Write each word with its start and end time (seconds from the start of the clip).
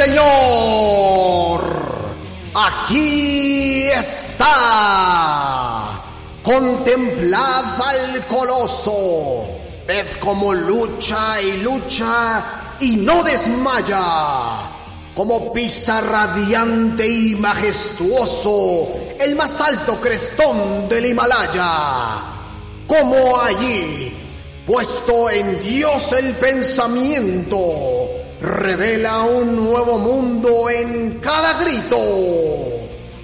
Señor. 0.00 1.60
Aquí 2.54 3.88
está. 3.88 4.50
Contemplad 6.42 7.80
al 7.82 8.26
coloso. 8.26 9.46
Ved 9.86 10.06
cómo 10.20 10.54
lucha 10.54 11.40
y 11.42 11.58
lucha 11.58 12.76
y 12.80 12.96
no 12.96 13.22
desmaya. 13.22 14.70
Como 15.14 15.52
pisa 15.52 16.00
radiante 16.00 17.06
y 17.06 17.34
majestuoso 17.34 18.88
el 19.18 19.36
más 19.36 19.60
alto 19.60 20.00
crestón 20.00 20.88
del 20.88 21.06
Himalaya. 21.06 22.22
Como 22.86 23.38
allí, 23.38 24.14
puesto 24.66 25.28
en 25.28 25.60
Dios 25.60 26.12
el 26.12 26.32
pensamiento, 26.34 27.99
revela 28.40 29.22
un 29.22 29.56
nuevo 29.56 29.98
mundo 29.98 30.70
en 30.70 31.18
cada 31.20 31.54
grito. 31.60 31.98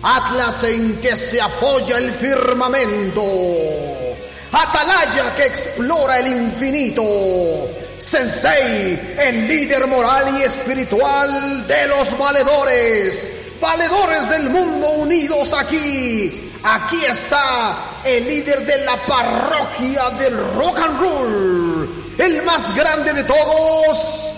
Atlas 0.03 0.65
en 0.65 1.01
que 1.01 1.17
se 1.17 1.41
apoya 1.41 1.99
el 1.99 2.13
firmamento. 2.13 3.25
Atalaya 4.53 5.35
que 5.35 5.47
explora 5.47 6.19
el 6.19 6.29
infinito. 6.29 7.03
Sensei, 7.99 9.17
el 9.19 9.49
líder 9.49 9.87
moral 9.87 10.39
y 10.39 10.43
espiritual 10.43 11.67
de 11.67 11.87
los 11.89 12.17
valedores. 12.17 13.29
Valedores 13.61 14.29
del 14.31 14.51
mundo 14.51 14.91
unidos 14.91 15.53
aquí. 15.55 16.53
Aquí 16.63 17.05
está 17.05 18.03
el 18.05 18.29
líder 18.29 18.67
de 18.67 18.85
la 18.85 18.97
parroquia 19.07 20.11
del 20.11 20.37
rock 20.55 20.79
and 20.79 21.01
roll. 21.01 22.15
El 22.19 22.43
más 22.43 22.75
grande 22.75 23.13
de 23.13 23.25
todos. 23.25 24.37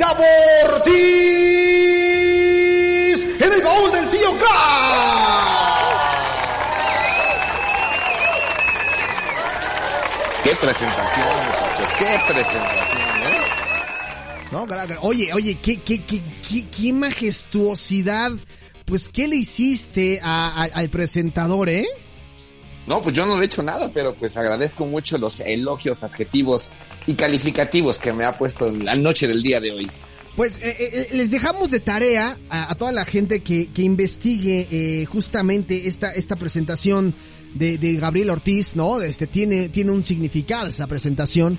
Gabo 0.00 0.24
Ortiz 0.64 0.96
en 3.38 3.52
el 3.52 3.62
baúl 3.62 3.92
del 3.92 4.08
tío 4.08 4.30
K. 4.38 4.46
Qué 10.42 10.56
presentación, 10.56 11.26
muchachos, 11.46 11.86
qué 11.98 12.18
presentación, 12.26 13.22
¿eh? 13.22 13.40
No, 14.50 14.66
oye, 15.02 15.32
oye, 15.34 15.54
qué, 15.62 15.76
qué, 15.76 15.98
qué, 16.04 16.22
qué, 16.48 16.66
qué 16.68 16.92
majestuosidad. 16.92 18.32
Pues, 18.86 19.08
¿qué 19.10 19.28
le 19.28 19.36
hiciste 19.36 20.18
a- 20.22 20.48
a- 20.62 20.78
al 20.78 20.88
presentador, 20.88 21.68
eh? 21.68 21.86
No, 22.86 23.02
pues 23.02 23.14
yo 23.14 23.26
no 23.26 23.36
le 23.36 23.42
he 23.42 23.46
hecho 23.46 23.62
nada, 23.62 23.90
pero 23.92 24.14
pues 24.14 24.36
agradezco 24.36 24.86
mucho 24.86 25.18
los 25.18 25.40
elogios, 25.40 26.02
adjetivos 26.02 26.70
y 27.06 27.14
calificativos 27.14 27.98
que 27.98 28.12
me 28.12 28.24
ha 28.24 28.36
puesto 28.36 28.66
en 28.66 28.84
la 28.84 28.96
noche 28.96 29.28
del 29.28 29.42
día 29.42 29.60
de 29.60 29.70
hoy. 29.72 29.90
Pues 30.34 30.56
eh, 30.56 30.76
eh, 30.78 31.08
les 31.12 31.30
dejamos 31.30 31.70
de 31.70 31.80
tarea 31.80 32.38
a, 32.48 32.70
a 32.70 32.74
toda 32.76 32.92
la 32.92 33.04
gente 33.04 33.40
que, 33.40 33.70
que 33.72 33.82
investigue 33.82 34.68
eh, 34.70 35.04
justamente 35.04 35.88
esta, 35.88 36.12
esta 36.12 36.36
presentación 36.36 37.14
de, 37.54 37.78
de 37.78 37.96
Gabriel 37.96 38.30
Ortiz, 38.30 38.76
¿no? 38.76 39.00
Este 39.02 39.26
tiene, 39.26 39.68
tiene 39.68 39.90
un 39.90 40.04
significado 40.04 40.66
esa 40.68 40.86
presentación. 40.86 41.58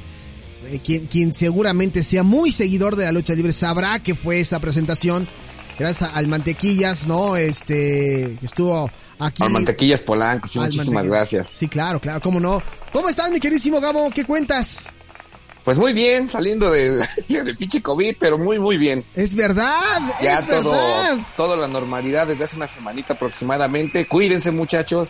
Eh, 0.70 0.80
quien, 0.84 1.08
quien 1.08 1.34
seguramente 1.34 2.04
sea 2.04 2.24
muy 2.24 2.52
seguidor 2.52 2.96
de 2.96 3.06
la 3.06 3.12
lucha 3.12 3.34
libre 3.34 3.52
sabrá 3.54 4.02
que 4.02 4.16
fue 4.16 4.40
esa 4.40 4.60
presentación. 4.60 5.28
Gracias 5.80 6.10
al 6.14 6.28
Mantequillas, 6.28 7.08
¿no? 7.08 7.36
Este, 7.36 8.38
que 8.40 8.46
estuvo 8.46 8.90
aquí. 9.20 9.44
Al 9.44 9.50
Mantequillas 9.52 10.02
Polanco, 10.02 10.48
sí, 10.48 10.60
muchísimas 10.60 11.08
gracias. 11.08 11.50
Sí, 11.50 11.68
claro, 11.68 12.00
claro, 12.00 12.22
cómo 12.22 12.40
no. 12.40 12.62
¿Cómo 12.94 13.10
estás, 13.10 13.32
mi 13.32 13.40
queridísimo 13.40 13.80
Gabo? 13.82 14.10
¿Qué 14.14 14.26
cuentas? 14.26 14.88
Pues 15.64 15.78
muy 15.78 15.94
bien, 15.94 16.30
saliendo 16.30 16.72
de, 16.72 16.92
de 17.30 17.56
pinche 17.56 17.82
COVID, 17.82 18.16
pero 18.20 18.38
muy, 18.38 18.60
muy 18.60 18.78
bien. 18.78 19.06
Es 19.16 19.36
verdad, 19.36 19.72
Ya 20.22 20.40
es 20.40 20.48
todo, 20.48 20.72
verdad. 20.72 21.18
todo 21.38 21.56
la 21.56 21.68
normalidad 21.68 22.28
desde 22.28 22.44
hace 22.44 22.56
una 22.58 22.68
semanita 22.68 23.14
aproximadamente. 23.14 24.08
Cuídense, 24.08 24.52
muchachos. 24.52 25.10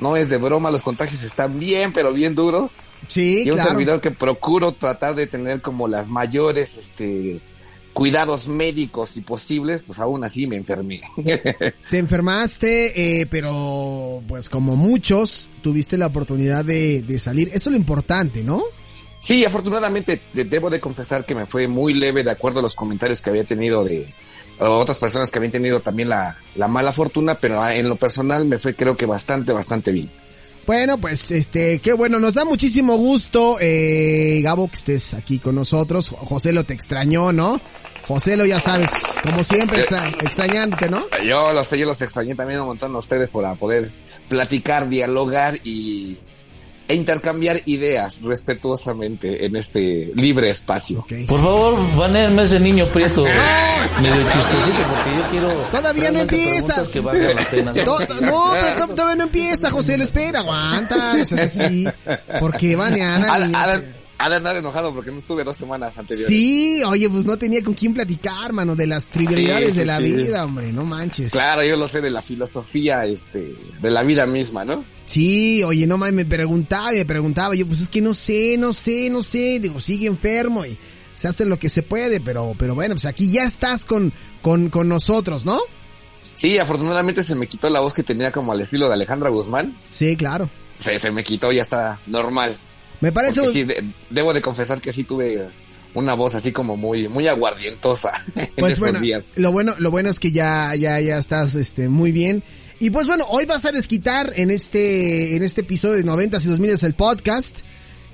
No 0.00 0.16
es 0.16 0.30
de 0.30 0.36
broma, 0.36 0.70
los 0.70 0.82
contagios 0.84 1.24
están 1.24 1.58
bien, 1.58 1.92
pero 1.92 2.12
bien 2.12 2.36
duros. 2.36 2.86
Sí, 3.08 3.42
y 3.44 3.50
un 3.50 3.58
servidor 3.58 4.00
que 4.00 4.12
procuro 4.12 4.70
tratar 4.70 5.16
de 5.16 5.26
tener 5.26 5.60
como 5.60 5.88
las 5.88 6.06
mayores 6.08 6.76
este 6.76 7.40
cuidados 7.98 8.46
médicos 8.48 9.16
y 9.16 9.22
posibles, 9.22 9.82
pues 9.82 9.98
aún 9.98 10.22
así 10.24 10.46
me 10.46 10.56
enfermé. 10.56 11.00
Te 11.90 11.98
enfermaste, 11.98 13.20
eh, 13.22 13.26
pero 13.26 14.22
pues 14.28 14.48
como 14.48 14.76
muchos, 14.76 15.48
tuviste 15.62 15.96
la 15.96 16.06
oportunidad 16.06 16.64
de, 16.64 17.02
de 17.02 17.18
salir. 17.18 17.48
Eso 17.48 17.70
es 17.70 17.72
lo 17.72 17.76
importante, 17.76 18.42
¿no? 18.42 18.62
sí, 19.20 19.44
afortunadamente 19.44 20.20
de- 20.32 20.44
debo 20.44 20.70
de 20.70 20.78
confesar 20.78 21.26
que 21.26 21.34
me 21.34 21.44
fue 21.44 21.66
muy 21.66 21.92
leve 21.92 22.22
de 22.22 22.30
acuerdo 22.30 22.60
a 22.60 22.62
los 22.62 22.76
comentarios 22.76 23.20
que 23.20 23.30
había 23.30 23.44
tenido 23.44 23.82
de 23.82 24.14
otras 24.60 24.98
personas 25.00 25.30
que 25.32 25.38
habían 25.38 25.50
tenido 25.52 25.80
también 25.80 26.08
la, 26.08 26.36
la 26.54 26.68
mala 26.68 26.92
fortuna, 26.92 27.38
pero 27.40 27.60
ah, 27.60 27.74
en 27.74 27.88
lo 27.88 27.96
personal 27.96 28.44
me 28.44 28.58
fue 28.60 28.76
creo 28.76 28.96
que 28.96 29.06
bastante, 29.06 29.52
bastante 29.52 29.90
bien. 29.90 30.08
Bueno, 30.68 30.98
pues 30.98 31.30
este, 31.30 31.78
qué 31.78 31.94
bueno, 31.94 32.20
nos 32.20 32.34
da 32.34 32.44
muchísimo 32.44 32.94
gusto, 32.98 33.56
eh, 33.58 34.40
Gabo, 34.42 34.68
que 34.68 34.76
estés 34.76 35.14
aquí 35.14 35.38
con 35.38 35.54
nosotros. 35.54 36.10
Jo- 36.10 36.16
José 36.18 36.52
lo 36.52 36.64
te 36.64 36.74
extrañó, 36.74 37.32
¿no? 37.32 37.58
José 38.06 38.36
lo 38.36 38.44
ya 38.44 38.60
sabes, 38.60 38.90
como 39.22 39.42
siempre, 39.42 39.78
Eh. 39.78 39.80
extra- 39.80 40.08
extrañándote, 40.20 40.90
¿no? 40.90 41.06
Yo 41.26 41.54
lo 41.54 41.64
sé, 41.64 41.78
yo 41.78 41.86
los 41.86 42.02
extrañé 42.02 42.34
también 42.34 42.60
un 42.60 42.66
montón 42.66 42.94
a 42.94 42.98
ustedes 42.98 43.30
para 43.30 43.54
poder 43.54 43.90
platicar, 44.28 44.90
dialogar 44.90 45.54
y 45.64 46.18
e 46.88 46.94
intercambiar 46.94 47.60
ideas 47.66 48.22
respetuosamente 48.22 49.44
en 49.46 49.56
este 49.56 50.10
libre 50.14 50.48
espacio. 50.50 51.04
Por 51.26 51.40
favor, 51.40 51.96
banéenme 51.96 52.44
ese 52.44 52.58
niño 52.58 52.86
prieto. 52.86 53.24
Medio 54.02 54.22
chistosito 54.32 54.86
porque 54.88 55.16
yo 55.16 55.30
quiero. 55.30 55.48
Todavía 55.70 56.10
no 56.10 56.20
empieza. 56.20 56.84
que 56.90 57.00
la 57.02 57.12
pena. 57.50 57.72
No, 57.72 57.96
pero 58.52 58.86
to- 58.86 58.94
todavía 58.94 59.16
no 59.16 59.24
empieza, 59.24 59.70
José, 59.70 59.98
lo 59.98 60.04
espera, 60.04 60.40
aguanta, 60.40 61.14
no 61.16 61.26
seas 61.26 61.56
así, 61.60 61.86
porque 62.40 62.74
Vaneana... 62.76 63.32
Ha, 63.32 63.34
ha 63.64 63.76
de- 63.78 63.98
ha 64.20 64.28
de 64.28 64.34
andar 64.34 64.56
enojado 64.56 64.92
porque 64.92 65.12
no 65.12 65.18
estuve 65.18 65.44
dos 65.44 65.56
semanas 65.56 65.96
anteriores. 65.96 66.26
Sí, 66.26 66.82
oye, 66.84 67.08
pues 67.08 67.24
no 67.24 67.38
tenía 67.38 67.62
con 67.62 67.74
quién 67.74 67.94
platicar, 67.94 68.52
mano, 68.52 68.74
de 68.74 68.88
las 68.88 69.04
trivialidades 69.04 69.66
Sí, 69.68 69.72
sí, 69.74 69.78
de 69.78 69.84
la 69.84 69.96
sí. 69.98 70.02
vida, 70.12 70.44
hombre, 70.44 70.72
no 70.72 70.84
manches. 70.84 71.30
Claro, 71.30 71.62
yo 71.62 71.76
lo 71.76 71.86
sé 71.86 72.00
de 72.00 72.10
la 72.10 72.20
filosofía, 72.20 73.04
este, 73.04 73.54
de 73.80 73.90
la 73.92 74.02
vida 74.02 74.26
misma, 74.26 74.64
¿no? 74.64 74.84
Sí, 75.08 75.62
oye, 75.64 75.86
no 75.86 75.96
mames, 75.96 76.12
me 76.14 76.24
preguntaba, 76.26 76.92
me 76.92 77.06
preguntaba, 77.06 77.54
yo 77.54 77.66
pues 77.66 77.80
es 77.80 77.88
que 77.88 78.02
no 78.02 78.12
sé, 78.12 78.56
no 78.58 78.74
sé, 78.74 79.08
no 79.08 79.22
sé, 79.22 79.58
digo, 79.58 79.80
sigue 79.80 80.06
enfermo 80.06 80.66
y 80.66 80.76
se 81.14 81.28
hace 81.28 81.46
lo 81.46 81.58
que 81.58 81.70
se 81.70 81.82
puede, 81.82 82.20
pero, 82.20 82.54
pero 82.58 82.74
bueno, 82.74 82.94
pues 82.94 83.06
aquí 83.06 83.32
ya 83.32 83.44
estás 83.44 83.86
con, 83.86 84.12
con, 84.42 84.68
con 84.68 84.86
nosotros, 84.86 85.46
¿no? 85.46 85.58
Sí, 86.34 86.58
afortunadamente 86.58 87.24
se 87.24 87.34
me 87.34 87.46
quitó 87.48 87.70
la 87.70 87.80
voz 87.80 87.94
que 87.94 88.02
tenía 88.02 88.30
como 88.30 88.52
al 88.52 88.60
estilo 88.60 88.86
de 88.86 88.94
Alejandra 88.94 89.30
Guzmán. 89.30 89.76
Sí, 89.90 90.14
claro. 90.14 90.50
Se, 90.78 90.98
se 90.98 91.10
me 91.10 91.24
quitó, 91.24 91.50
ya 91.52 91.62
está 91.62 92.00
normal. 92.06 92.58
Me 93.00 93.10
parece, 93.10 93.50
sí, 93.50 93.64
de- 93.64 93.90
debo 94.10 94.34
de 94.34 94.42
confesar 94.42 94.80
que 94.80 94.92
sí 94.92 95.04
tuve 95.04 95.48
una 95.94 96.12
voz 96.12 96.34
así 96.34 96.52
como 96.52 96.76
muy, 96.76 97.08
muy 97.08 97.26
aguardientosa 97.26 98.12
en 98.36 98.50
pues 98.58 98.72
esos 98.74 98.80
bueno, 98.80 99.00
días. 99.00 99.30
lo 99.36 99.52
bueno, 99.52 99.74
lo 99.78 99.90
bueno 99.90 100.10
es 100.10 100.20
que 100.20 100.32
ya, 100.32 100.74
ya, 100.76 101.00
ya 101.00 101.16
estás, 101.16 101.54
este, 101.54 101.88
muy 101.88 102.12
bien. 102.12 102.44
Y 102.80 102.90
pues 102.90 103.06
bueno, 103.06 103.24
hoy 103.30 103.44
vas 103.44 103.64
a 103.64 103.72
desquitar 103.72 104.32
en 104.36 104.50
este, 104.50 105.36
en 105.36 105.42
este 105.42 105.62
episodio 105.62 105.96
de 105.96 106.04
90 106.04 106.38
y 106.38 106.44
2000 106.44 106.70
es 106.70 106.82
el 106.84 106.94
podcast. 106.94 107.60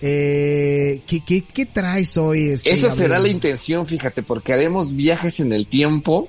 Eh, 0.00 1.02
¿qué, 1.06 1.22
qué, 1.24 1.42
qué 1.42 1.66
traes 1.66 2.16
hoy? 2.16 2.48
Este, 2.48 2.72
Esa 2.72 2.88
Gabriel? 2.88 3.06
será 3.06 3.18
la 3.18 3.28
intención, 3.28 3.86
fíjate, 3.86 4.22
porque 4.22 4.52
haremos 4.52 4.94
viajes 4.94 5.40
en 5.40 5.52
el 5.52 5.66
tiempo 5.66 6.28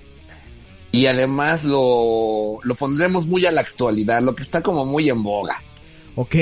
y 0.91 1.05
además 1.07 1.63
lo, 1.63 2.59
lo 2.63 2.75
pondremos 2.75 3.25
muy 3.25 3.45
a 3.45 3.51
la 3.51 3.61
actualidad, 3.61 4.21
lo 4.21 4.35
que 4.35 4.43
está 4.43 4.61
como 4.61 4.85
muy 4.85 5.09
en 5.09 5.23
boga. 5.23 5.61
Ok, 6.15 6.35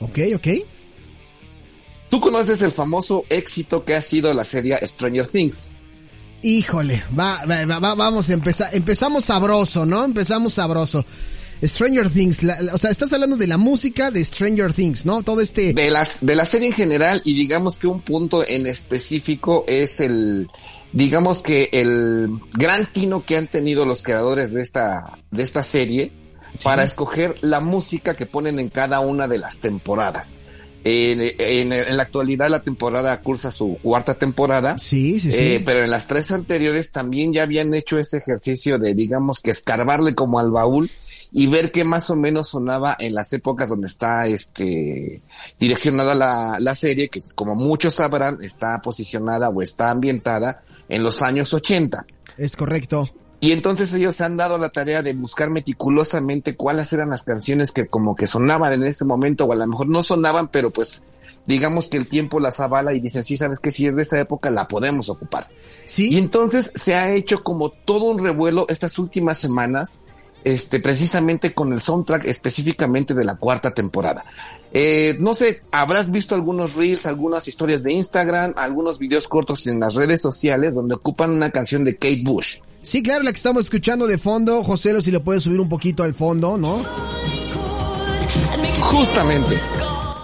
ok, 0.00 0.18
ok. 0.36 0.48
Tú 2.10 2.20
conoces 2.20 2.62
el 2.62 2.72
famoso 2.72 3.24
éxito 3.28 3.84
que 3.84 3.94
ha 3.94 4.02
sido 4.02 4.32
la 4.34 4.44
serie 4.44 4.78
Stranger 4.86 5.26
Things. 5.26 5.70
Híjole, 6.42 7.02
va, 7.18 7.44
va, 7.48 7.64
va- 7.66 7.78
va- 7.78 7.94
vamos 7.94 8.28
a 8.30 8.32
empezar, 8.32 8.70
empezamos 8.74 9.24
sabroso, 9.26 9.86
¿no? 9.86 10.04
Empezamos 10.04 10.54
sabroso. 10.54 11.04
Stranger 11.64 12.10
Things, 12.10 12.42
la- 12.42 12.60
la- 12.60 12.74
o 12.74 12.78
sea, 12.78 12.90
estás 12.90 13.12
hablando 13.12 13.36
de 13.36 13.46
la 13.46 13.56
música 13.56 14.10
de 14.10 14.24
Stranger 14.24 14.72
Things, 14.72 15.06
¿no? 15.06 15.22
Todo 15.22 15.40
este... 15.40 15.72
De 15.72 15.90
las, 15.90 16.26
de 16.26 16.34
la 16.34 16.44
serie 16.44 16.68
en 16.68 16.74
general 16.74 17.22
y 17.24 17.34
digamos 17.34 17.78
que 17.78 17.86
un 17.86 18.00
punto 18.00 18.44
en 18.44 18.66
específico 18.66 19.64
es 19.68 20.00
el, 20.00 20.48
digamos 20.92 21.42
que 21.42 21.68
el 21.72 22.28
gran 22.54 22.92
tino 22.92 23.24
que 23.24 23.36
han 23.36 23.46
tenido 23.46 23.84
los 23.84 24.02
creadores 24.02 24.52
de 24.52 24.62
esta, 24.62 25.18
de 25.30 25.42
esta 25.44 25.62
serie 25.62 26.10
para 26.64 26.82
escoger 26.82 27.36
la 27.42 27.60
música 27.60 28.16
que 28.16 28.26
ponen 28.26 28.58
en 28.58 28.68
cada 28.68 28.98
una 28.98 29.28
de 29.28 29.38
las 29.38 29.60
temporadas. 29.60 30.38
En, 30.84 31.20
en, 31.20 31.72
en, 31.72 31.96
la 31.96 32.02
actualidad 32.02 32.50
la 32.50 32.62
temporada 32.62 33.20
cursa 33.20 33.50
su 33.50 33.78
cuarta 33.82 34.14
temporada. 34.14 34.78
Sí, 34.78 35.20
sí, 35.20 35.30
sí. 35.30 35.38
Eh, 35.38 35.62
pero 35.64 35.84
en 35.84 35.90
las 35.90 36.06
tres 36.06 36.32
anteriores 36.32 36.90
también 36.90 37.32
ya 37.32 37.44
habían 37.44 37.72
hecho 37.74 37.98
ese 37.98 38.18
ejercicio 38.18 38.78
de, 38.78 38.94
digamos, 38.94 39.40
que 39.40 39.52
escarbarle 39.52 40.14
como 40.14 40.38
al 40.38 40.50
baúl 40.50 40.90
y 41.32 41.46
ver 41.46 41.72
qué 41.72 41.84
más 41.84 42.10
o 42.10 42.16
menos 42.16 42.48
sonaba 42.48 42.96
en 42.98 43.14
las 43.14 43.32
épocas 43.32 43.68
donde 43.68 43.86
está 43.86 44.26
este 44.26 45.22
direccionada 45.58 46.14
la, 46.14 46.56
la 46.58 46.74
serie, 46.74 47.08
que 47.08 47.20
como 47.34 47.54
muchos 47.54 47.94
sabrán, 47.94 48.38
está 48.42 48.80
posicionada 48.82 49.48
o 49.48 49.62
está 49.62 49.90
ambientada 49.90 50.62
en 50.88 51.02
los 51.02 51.22
años 51.22 51.54
80. 51.54 52.06
Es 52.36 52.56
correcto. 52.56 53.08
Y 53.42 53.50
entonces 53.50 53.92
ellos 53.92 54.14
se 54.14 54.22
han 54.22 54.36
dado 54.36 54.56
la 54.56 54.68
tarea 54.68 55.02
de 55.02 55.14
buscar 55.14 55.50
meticulosamente 55.50 56.54
cuáles 56.54 56.92
eran 56.92 57.10
las 57.10 57.24
canciones 57.24 57.72
que 57.72 57.88
como 57.88 58.14
que 58.14 58.28
sonaban 58.28 58.72
en 58.72 58.84
ese 58.84 59.04
momento, 59.04 59.46
o 59.46 59.52
a 59.52 59.56
lo 59.56 59.66
mejor 59.66 59.88
no 59.88 60.04
sonaban, 60.04 60.46
pero 60.46 60.70
pues 60.70 61.02
digamos 61.44 61.88
que 61.88 61.96
el 61.96 62.08
tiempo 62.08 62.38
las 62.38 62.60
avala 62.60 62.94
y 62.94 63.00
dicen, 63.00 63.24
sí, 63.24 63.36
sabes 63.36 63.58
que 63.58 63.72
si 63.72 63.88
es 63.88 63.96
de 63.96 64.02
esa 64.02 64.20
época 64.20 64.48
la 64.48 64.68
podemos 64.68 65.08
ocupar. 65.08 65.48
Sí. 65.86 66.10
Y 66.10 66.18
entonces 66.18 66.70
se 66.76 66.94
ha 66.94 67.12
hecho 67.12 67.42
como 67.42 67.70
todo 67.70 68.04
un 68.04 68.22
revuelo 68.22 68.64
estas 68.68 68.96
últimas 69.00 69.38
semanas, 69.38 69.98
este, 70.44 70.78
precisamente 70.78 71.52
con 71.52 71.72
el 71.72 71.80
soundtrack 71.80 72.26
específicamente 72.26 73.12
de 73.12 73.24
la 73.24 73.34
cuarta 73.34 73.74
temporada. 73.74 74.24
Eh, 74.72 75.16
no 75.18 75.34
sé, 75.34 75.58
habrás 75.72 76.12
visto 76.12 76.36
algunos 76.36 76.76
reels, 76.76 77.06
algunas 77.06 77.48
historias 77.48 77.82
de 77.82 77.92
Instagram, 77.92 78.52
algunos 78.54 79.00
videos 79.00 79.26
cortos 79.26 79.66
en 79.66 79.80
las 79.80 79.96
redes 79.96 80.20
sociales 80.20 80.74
donde 80.74 80.94
ocupan 80.94 81.32
una 81.32 81.50
canción 81.50 81.82
de 81.82 81.96
Kate 81.96 82.22
Bush. 82.22 82.60
Sí, 82.82 83.02
claro, 83.02 83.22
la 83.22 83.30
que 83.30 83.36
estamos 83.36 83.64
escuchando 83.64 84.06
de 84.06 84.18
fondo, 84.18 84.64
José, 84.64 85.00
si 85.02 85.12
lo 85.12 85.22
puedes 85.22 85.44
subir 85.44 85.60
un 85.60 85.68
poquito 85.68 86.02
al 86.02 86.14
fondo, 86.14 86.58
¿no? 86.58 86.84
Justamente. 88.80 89.81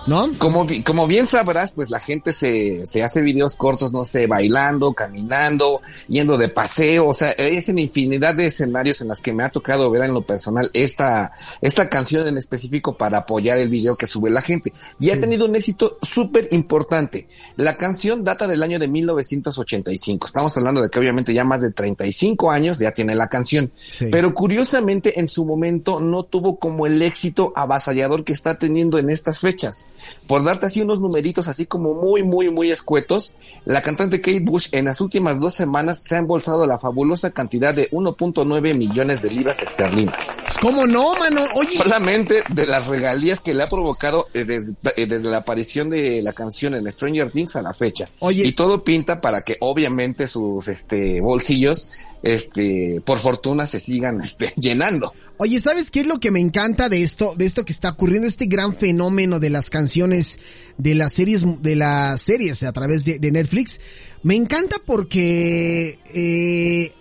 ¿No? 0.08 0.30
Como, 0.38 0.66
como 0.86 1.06
bien 1.06 1.26
sabrás, 1.26 1.72
pues 1.72 1.90
la 1.90 2.00
gente 2.00 2.32
se, 2.32 2.86
se 2.86 3.02
hace 3.02 3.20
videos 3.20 3.56
cortos, 3.56 3.92
no 3.92 4.06
sé, 4.06 4.26
bailando, 4.26 4.94
caminando, 4.94 5.82
yendo 6.08 6.38
de 6.38 6.48
paseo, 6.48 7.08
o 7.08 7.12
sea, 7.12 7.32
es 7.32 7.68
en 7.68 7.78
infinidad 7.78 8.34
de 8.34 8.46
escenarios 8.46 9.02
en 9.02 9.08
las 9.08 9.20
que 9.20 9.34
me 9.34 9.42
ha 9.42 9.50
tocado 9.50 9.90
ver 9.90 10.04
en 10.04 10.14
lo 10.14 10.22
personal 10.22 10.70
esta, 10.72 11.32
esta 11.60 11.90
canción 11.90 12.26
en 12.26 12.38
específico 12.38 12.96
para 12.96 13.18
apoyar 13.18 13.58
el 13.58 13.68
video 13.68 13.96
que 13.96 14.06
sube 14.06 14.30
la 14.30 14.40
gente. 14.40 14.72
Y 14.98 15.06
sí. 15.06 15.10
ha 15.10 15.20
tenido 15.20 15.44
un 15.44 15.54
éxito 15.54 15.98
súper 16.00 16.48
importante. 16.52 17.28
La 17.56 17.76
canción 17.76 18.24
data 18.24 18.46
del 18.46 18.62
año 18.62 18.78
de 18.78 18.88
1985. 18.88 20.26
Estamos 20.26 20.56
hablando 20.56 20.80
de 20.80 20.88
que 20.88 20.98
obviamente 20.98 21.34
ya 21.34 21.44
más 21.44 21.60
de 21.60 21.70
35 21.70 22.50
años 22.50 22.78
ya 22.78 22.92
tiene 22.92 23.14
la 23.14 23.28
canción. 23.28 23.70
Sí. 23.76 24.06
Pero 24.10 24.32
curiosamente 24.32 25.20
en 25.20 25.28
su 25.28 25.44
momento 25.44 26.00
no 26.00 26.24
tuvo 26.24 26.58
como 26.58 26.86
el 26.86 27.02
éxito 27.02 27.52
avasallador 27.54 28.24
que 28.24 28.32
está 28.32 28.58
teniendo 28.58 28.96
en 28.96 29.10
estas 29.10 29.40
fechas. 29.40 29.84
Por 30.26 30.44
darte 30.44 30.66
así 30.66 30.80
unos 30.80 31.00
numeritos 31.00 31.48
así 31.48 31.66
como 31.66 31.94
muy, 31.94 32.22
muy, 32.22 32.50
muy 32.50 32.70
escuetos, 32.70 33.32
la 33.64 33.82
cantante 33.82 34.20
Kate 34.20 34.40
Bush 34.40 34.68
en 34.72 34.86
las 34.86 35.00
últimas 35.00 35.40
dos 35.40 35.54
semanas 35.54 36.02
se 36.02 36.16
ha 36.16 36.18
embolsado 36.18 36.66
la 36.66 36.78
fabulosa 36.78 37.30
cantidad 37.30 37.74
de 37.74 37.90
1.9 37.90 38.76
millones 38.76 39.22
de 39.22 39.30
libras 39.30 39.62
esterlinas. 39.62 40.38
¿Cómo 40.60 40.86
no, 40.86 41.14
mano? 41.14 41.42
Oye. 41.54 41.70
Solamente 41.70 42.42
de 42.48 42.66
las 42.66 42.86
regalías 42.86 43.40
que 43.40 43.54
le 43.54 43.62
ha 43.62 43.68
provocado 43.68 44.26
eh, 44.34 44.44
desde, 44.44 44.74
eh, 44.96 45.06
desde, 45.06 45.30
la 45.30 45.38
aparición 45.38 45.90
de 45.90 46.22
la 46.22 46.32
canción 46.32 46.74
en 46.74 46.90
Stranger 46.90 47.30
Things 47.30 47.56
a 47.56 47.62
la 47.62 47.74
fecha. 47.74 48.08
Oye. 48.20 48.46
Y 48.46 48.52
todo 48.52 48.84
pinta 48.84 49.18
para 49.18 49.42
que 49.42 49.56
obviamente 49.60 50.26
sus 50.26 50.68
este 50.68 51.20
bolsillos 51.20 51.90
este 52.22 53.00
por 53.04 53.18
fortuna 53.18 53.66
se 53.66 53.80
sigan 53.80 54.20
este 54.22 54.52
llenando. 54.56 55.12
Oye, 55.36 55.60
¿sabes 55.60 55.90
qué 55.90 56.00
es 56.00 56.06
lo 56.06 56.18
que 56.18 56.30
me 56.30 56.40
encanta 56.40 56.88
de 56.88 57.02
esto, 57.02 57.34
de 57.36 57.46
esto 57.46 57.64
que 57.64 57.72
está 57.72 57.90
ocurriendo, 57.90 58.26
este 58.26 58.46
gran 58.46 58.74
fenómeno 58.74 59.38
de 59.38 59.50
las 59.50 59.70
canciones 59.70 60.38
de 60.78 60.94
las 60.94 61.12
series, 61.12 61.44
de 61.62 61.76
las 61.76 62.20
series 62.20 62.62
a 62.64 62.72
través 62.72 63.04
de, 63.04 63.30
Netflix? 63.30 63.80
Me 64.24 64.34
encanta 64.34 64.76
porque 64.84 65.98
eh, 66.12 66.92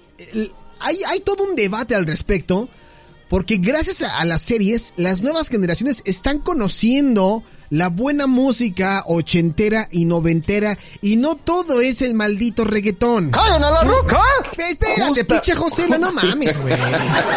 hay, 0.80 1.00
hay 1.08 1.20
todo 1.22 1.46
un 1.46 1.56
debate 1.56 1.96
al 1.96 2.06
respecto, 2.06 2.70
porque 3.29 3.57
gracias 3.57 4.01
a, 4.01 4.19
a 4.19 4.25
las 4.25 4.41
series, 4.41 4.94
las 4.97 5.21
nuevas 5.21 5.50
generaciones 5.50 6.01
están 6.06 6.39
conociendo 6.39 7.44
la 7.69 7.89
buena 7.89 8.27
música 8.27 9.03
ochentera 9.07 9.88
y 9.91 10.06
noventera 10.06 10.77
y 11.01 11.18
no 11.18 11.35
todo 11.35 11.81
es 11.81 12.01
el 12.01 12.13
maldito 12.13 12.63
reggaetón. 12.63 13.31
¡Callen 13.31 13.63
a 13.63 13.71
la 13.71 13.81
roca! 13.81 14.21
Espérate, 14.57 15.25
pinche 15.25 15.56
José, 15.56 15.88
no 15.89 16.12
mames, 16.12 16.57
güey. 16.62 16.74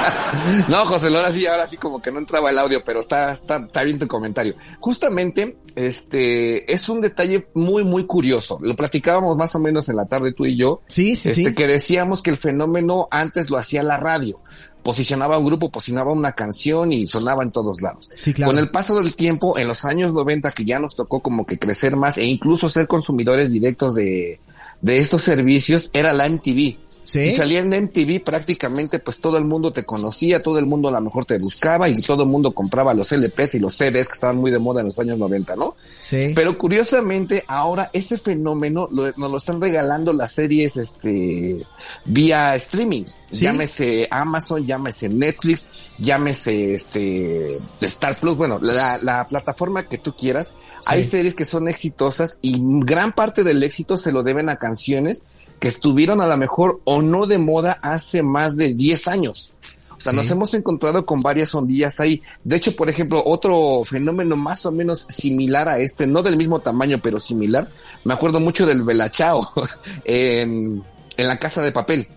no, 0.68 0.84
José, 0.84 1.08
ahora 1.08 1.32
sí, 1.32 1.46
ahora 1.46 1.66
sí 1.66 1.76
como 1.76 2.00
que 2.00 2.10
no 2.10 2.18
entraba 2.18 2.50
el 2.50 2.58
audio, 2.58 2.82
pero 2.84 3.00
está, 3.00 3.32
está, 3.32 3.56
está 3.56 3.82
bien 3.82 3.98
tu 3.98 4.06
comentario. 4.06 4.54
Justamente, 4.78 5.58
este, 5.74 6.72
es 6.72 6.88
un 6.88 7.00
detalle 7.00 7.48
muy, 7.54 7.84
muy 7.84 8.06
curioso. 8.06 8.58
Lo 8.62 8.76
platicábamos 8.76 9.36
más 9.36 9.54
o 9.54 9.58
menos 9.58 9.88
en 9.88 9.96
la 9.96 10.06
tarde 10.06 10.32
tú 10.32 10.46
y 10.46 10.56
yo. 10.56 10.80
Sí, 10.86 11.16
sí, 11.16 11.30
este, 11.30 11.44
sí. 11.44 11.54
Que 11.54 11.66
decíamos 11.66 12.22
que 12.22 12.30
el 12.30 12.36
fenómeno 12.36 13.08
antes 13.10 13.50
lo 13.50 13.58
hacía 13.58 13.82
la 13.82 13.96
radio 13.96 14.40
posicionaba 14.82 15.38
un 15.38 15.46
grupo, 15.46 15.70
posicionaba 15.70 16.12
una 16.12 16.32
canción 16.32 16.92
y 16.92 17.06
sonaba 17.06 17.42
en 17.42 17.50
todos 17.50 17.80
lados. 17.80 18.10
Sí, 18.14 18.32
claro. 18.32 18.52
Con 18.52 18.58
el 18.58 18.70
paso 18.70 19.00
del 19.00 19.14
tiempo, 19.14 19.58
en 19.58 19.68
los 19.68 19.84
años 19.84 20.12
90 20.12 20.50
que 20.52 20.64
ya 20.64 20.78
nos 20.78 20.94
tocó 20.94 21.20
como 21.20 21.46
que 21.46 21.58
crecer 21.58 21.96
más 21.96 22.18
e 22.18 22.24
incluso 22.24 22.68
ser 22.68 22.86
consumidores 22.86 23.52
directos 23.52 23.94
de, 23.94 24.40
de 24.80 24.98
estos 24.98 25.22
servicios, 25.22 25.90
era 25.92 26.12
la 26.12 26.28
MTV. 26.28 26.78
¿Sí? 27.04 27.24
Si 27.24 27.30
salía 27.32 27.60
en 27.60 27.68
MTV 27.68 28.22
prácticamente 28.22 28.98
pues 28.98 29.20
todo 29.20 29.38
el 29.38 29.44
mundo 29.44 29.72
te 29.72 29.84
conocía, 29.84 30.42
todo 30.42 30.58
el 30.58 30.66
mundo 30.66 30.88
a 30.88 30.92
lo 30.92 31.00
mejor 31.00 31.24
te 31.24 31.38
buscaba 31.38 31.88
y 31.88 31.94
todo 31.94 32.22
el 32.22 32.28
mundo 32.28 32.52
compraba 32.52 32.94
los 32.94 33.10
LPs 33.12 33.56
y 33.56 33.58
los 33.58 33.74
CDs 33.74 34.08
que 34.08 34.14
estaban 34.14 34.38
muy 34.38 34.50
de 34.50 34.58
moda 34.58 34.80
en 34.80 34.86
los 34.86 34.98
años 34.98 35.18
90, 35.18 35.56
¿no? 35.56 35.74
Sí. 36.02 36.32
Pero 36.34 36.56
curiosamente 36.58 37.44
ahora 37.46 37.90
ese 37.92 38.16
fenómeno 38.16 38.88
lo, 38.90 39.12
nos 39.16 39.30
lo 39.30 39.36
están 39.36 39.60
regalando 39.60 40.12
las 40.12 40.32
series 40.32 40.76
este 40.76 41.66
vía 42.04 42.54
streaming. 42.54 43.04
¿Sí? 43.30 43.44
Llámese 43.44 44.08
Amazon, 44.10 44.66
llámese 44.66 45.08
Netflix, 45.08 45.70
llámese 45.98 46.74
este 46.74 47.58
Star 47.80 48.18
Plus, 48.18 48.36
bueno, 48.36 48.58
la, 48.60 48.98
la 48.98 49.26
plataforma 49.26 49.88
que 49.88 49.98
tú 49.98 50.14
quieras. 50.14 50.48
Sí. 50.48 50.86
Hay 50.86 51.04
series 51.04 51.34
que 51.34 51.44
son 51.44 51.68
exitosas 51.68 52.38
y 52.40 52.58
gran 52.84 53.12
parte 53.12 53.44
del 53.44 53.62
éxito 53.62 53.96
se 53.96 54.12
lo 54.12 54.22
deben 54.22 54.48
a 54.48 54.56
canciones 54.56 55.24
que 55.60 55.68
estuvieron 55.68 56.20
a 56.20 56.26
lo 56.26 56.36
mejor 56.36 56.80
o 56.84 57.02
no 57.02 57.26
de 57.26 57.38
moda 57.38 57.78
hace 57.82 58.22
más 58.22 58.56
de 58.56 58.72
10 58.72 59.08
años. 59.08 59.54
O 59.96 60.00
sea, 60.00 60.12
sí. 60.12 60.16
nos 60.16 60.30
hemos 60.30 60.54
encontrado 60.54 61.04
con 61.04 61.20
varias 61.20 61.54
ondillas 61.54 62.00
ahí. 62.00 62.22
De 62.42 62.56
hecho, 62.56 62.74
por 62.74 62.88
ejemplo, 62.88 63.22
otro 63.24 63.82
fenómeno 63.84 64.34
más 64.34 64.64
o 64.64 64.72
menos 64.72 65.06
similar 65.10 65.68
a 65.68 65.78
este, 65.78 66.06
no 66.06 66.22
del 66.22 66.38
mismo 66.38 66.60
tamaño, 66.60 67.00
pero 67.02 67.20
similar, 67.20 67.68
me 68.04 68.14
acuerdo 68.14 68.40
mucho 68.40 68.64
del 68.64 68.82
Belachao 68.82 69.46
en, 70.04 70.82
en 71.18 71.28
la 71.28 71.38
casa 71.38 71.62
de 71.62 71.70
papel. 71.70 72.08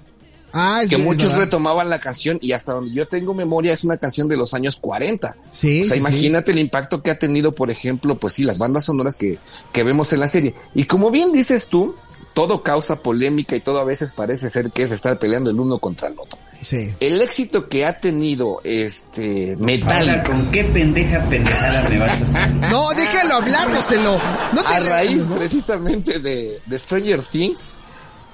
Ah, 0.53 0.81
es 0.83 0.89
que 0.91 0.97
bien, 0.97 1.07
muchos 1.07 1.29
¿verdad? 1.31 1.45
retomaban 1.45 1.89
la 1.89 1.99
canción 1.99 2.37
y 2.41 2.51
hasta 2.51 2.73
donde 2.73 2.93
yo 2.93 3.07
tengo 3.07 3.33
memoria 3.33 3.73
es 3.73 3.83
una 3.83 3.97
canción 3.97 4.27
de 4.27 4.37
los 4.37 4.53
años 4.53 4.77
40. 4.77 5.35
Sí. 5.51 5.81
O 5.81 5.83
sea, 5.85 5.93
sí, 5.93 5.99
imagínate 5.99 6.51
sí. 6.51 6.57
el 6.57 6.63
impacto 6.63 7.01
que 7.01 7.11
ha 7.11 7.17
tenido, 7.17 7.53
por 7.53 7.71
ejemplo, 7.71 8.17
pues 8.17 8.33
sí, 8.33 8.43
las 8.43 8.59
bandas 8.59 8.85
sonoras 8.85 9.17
que, 9.17 9.39
que 9.71 9.83
vemos 9.83 10.13
en 10.13 10.19
la 10.19 10.27
serie. 10.27 10.53
Y 10.75 10.85
como 10.85 11.09
bien 11.09 11.31
dices 11.31 11.67
tú, 11.67 11.95
todo 12.33 12.63
causa 12.63 13.01
polémica 13.01 13.55
y 13.55 13.59
todo 13.59 13.79
a 13.79 13.83
veces 13.83 14.11
parece 14.13 14.49
ser 14.49 14.71
que 14.71 14.83
es 14.83 14.91
estar 14.91 15.19
peleando 15.19 15.49
el 15.49 15.59
uno 15.59 15.79
contra 15.79 16.07
el 16.07 16.19
otro. 16.19 16.39
Sí. 16.61 16.93
El 17.01 17.21
éxito 17.21 17.67
que 17.67 17.85
ha 17.85 17.99
tenido 17.99 18.61
este 18.63 19.57
Metallica. 19.59 20.23
¿Con 20.23 20.49
qué 20.49 20.63
pendeja 20.63 21.21
pendejada 21.29 21.89
me 21.89 21.99
vas 21.99 22.21
a 22.21 22.23
hacer? 22.23 22.53
No, 22.71 22.89
déjalo 22.91 23.35
hablar, 23.35 23.69
Roselo. 23.69 24.17
No 24.53 24.63
te 24.63 24.73
a 24.73 24.79
raíz 24.79 25.25
precisamente 25.25 26.19
de, 26.19 26.61
de 26.65 26.79
Stranger 26.79 27.21
Things, 27.23 27.73